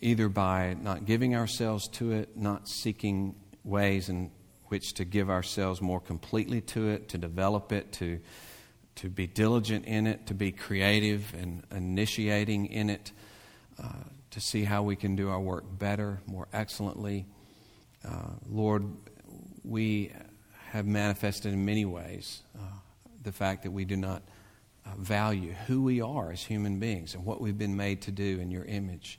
either 0.00 0.28
by 0.28 0.76
not 0.80 1.06
giving 1.06 1.34
ourselves 1.34 1.88
to 1.94 2.12
it, 2.12 2.36
not 2.36 2.68
seeking 2.68 3.34
ways 3.64 4.08
in 4.08 4.30
which 4.66 4.94
to 4.94 5.04
give 5.04 5.28
ourselves 5.28 5.82
more 5.82 6.00
completely 6.00 6.60
to 6.60 6.88
it, 6.88 7.08
to 7.08 7.18
develop 7.18 7.72
it, 7.72 7.90
to, 7.94 8.20
to 8.94 9.08
be 9.08 9.26
diligent 9.26 9.84
in 9.86 10.06
it, 10.06 10.28
to 10.28 10.34
be 10.34 10.52
creative 10.52 11.34
and 11.34 11.64
initiating 11.72 12.66
in 12.66 12.88
it, 12.88 13.10
uh, 13.82 13.88
to 14.30 14.40
see 14.40 14.62
how 14.62 14.84
we 14.84 14.94
can 14.94 15.16
do 15.16 15.30
our 15.30 15.40
work 15.40 15.64
better, 15.78 16.20
more 16.26 16.46
excellently. 16.52 17.26
Uh, 18.04 18.30
Lord, 18.48 18.84
we 19.64 20.12
have 20.70 20.86
manifested 20.86 21.52
in 21.52 21.64
many 21.64 21.84
ways 21.84 22.42
uh, 22.56 22.62
the 23.24 23.32
fact 23.32 23.64
that 23.64 23.72
we 23.72 23.84
do 23.84 23.96
not 23.96 24.22
uh, 24.86 24.90
value 24.96 25.52
who 25.66 25.82
we 25.82 26.00
are 26.00 26.30
as 26.30 26.42
human 26.42 26.78
beings 26.78 27.14
and 27.14 27.24
what 27.24 27.40
we've 27.40 27.58
been 27.58 27.76
made 27.76 28.02
to 28.02 28.10
do 28.10 28.40
in 28.40 28.50
your 28.50 28.64
image. 28.64 29.18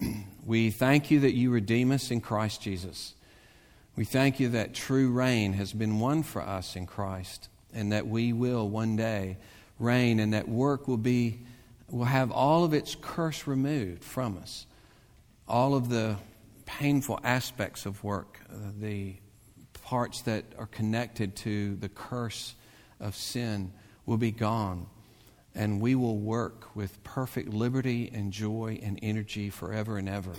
we 0.46 0.70
thank 0.70 1.10
you 1.10 1.20
that 1.20 1.34
you 1.34 1.50
redeem 1.50 1.92
us 1.92 2.10
in 2.10 2.20
Christ 2.20 2.62
Jesus. 2.62 3.14
We 3.96 4.04
thank 4.04 4.40
you 4.40 4.50
that 4.50 4.74
true 4.74 5.10
reign 5.10 5.52
has 5.54 5.72
been 5.72 6.00
won 6.00 6.22
for 6.22 6.42
us 6.42 6.76
in 6.76 6.86
Christ 6.86 7.48
and 7.74 7.92
that 7.92 8.06
we 8.06 8.32
will 8.32 8.68
one 8.68 8.96
day 8.96 9.36
reign 9.78 10.20
and 10.20 10.34
that 10.34 10.48
work 10.48 10.88
will 10.88 10.96
be 10.96 11.40
will 11.88 12.04
have 12.04 12.30
all 12.30 12.64
of 12.64 12.72
its 12.72 12.96
curse 13.00 13.46
removed 13.46 14.04
from 14.04 14.38
us. 14.38 14.66
All 15.48 15.74
of 15.74 15.88
the 15.88 16.16
painful 16.64 17.18
aspects 17.24 17.84
of 17.84 18.02
work, 18.04 18.38
uh, 18.48 18.54
the 18.78 19.16
parts 19.84 20.22
that 20.22 20.44
are 20.56 20.66
connected 20.66 21.34
to 21.34 21.74
the 21.76 21.88
curse 21.88 22.54
of 23.00 23.16
sin 23.16 23.72
will 24.06 24.16
be 24.16 24.30
gone. 24.30 24.86
And 25.54 25.80
we 25.80 25.94
will 25.94 26.18
work 26.18 26.74
with 26.76 27.02
perfect 27.02 27.52
liberty 27.52 28.10
and 28.14 28.32
joy 28.32 28.78
and 28.82 28.98
energy 29.02 29.50
forever 29.50 29.98
and 29.98 30.08
ever. 30.08 30.32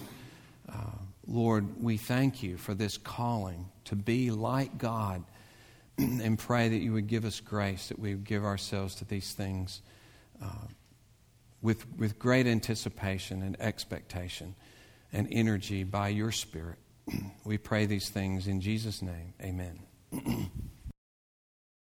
Uh, 0.69 0.97
Lord, 1.27 1.81
we 1.81 1.97
thank 1.97 2.41
you 2.41 2.57
for 2.57 2.73
this 2.73 2.97
calling 2.97 3.69
to 3.85 3.95
be 3.95 4.31
like 4.31 4.77
God 4.77 5.23
and 5.97 6.39
pray 6.39 6.69
that 6.69 6.77
you 6.77 6.93
would 6.93 7.07
give 7.07 7.25
us 7.25 7.39
grace, 7.39 7.89
that 7.89 7.99
we 7.99 8.15
would 8.15 8.23
give 8.23 8.43
ourselves 8.45 8.95
to 8.95 9.05
these 9.05 9.33
things 9.33 9.81
uh, 10.41 10.67
with, 11.61 11.85
with 11.97 12.17
great 12.17 12.47
anticipation 12.47 13.43
and 13.43 13.59
expectation 13.59 14.55
and 15.13 15.27
energy 15.31 15.83
by 15.83 16.07
your 16.07 16.31
Spirit. 16.31 16.77
we 17.45 17.57
pray 17.57 17.85
these 17.85 18.09
things 18.09 18.47
in 18.47 18.61
Jesus' 18.61 19.01
name. 19.01 19.33
Amen. 19.41 19.79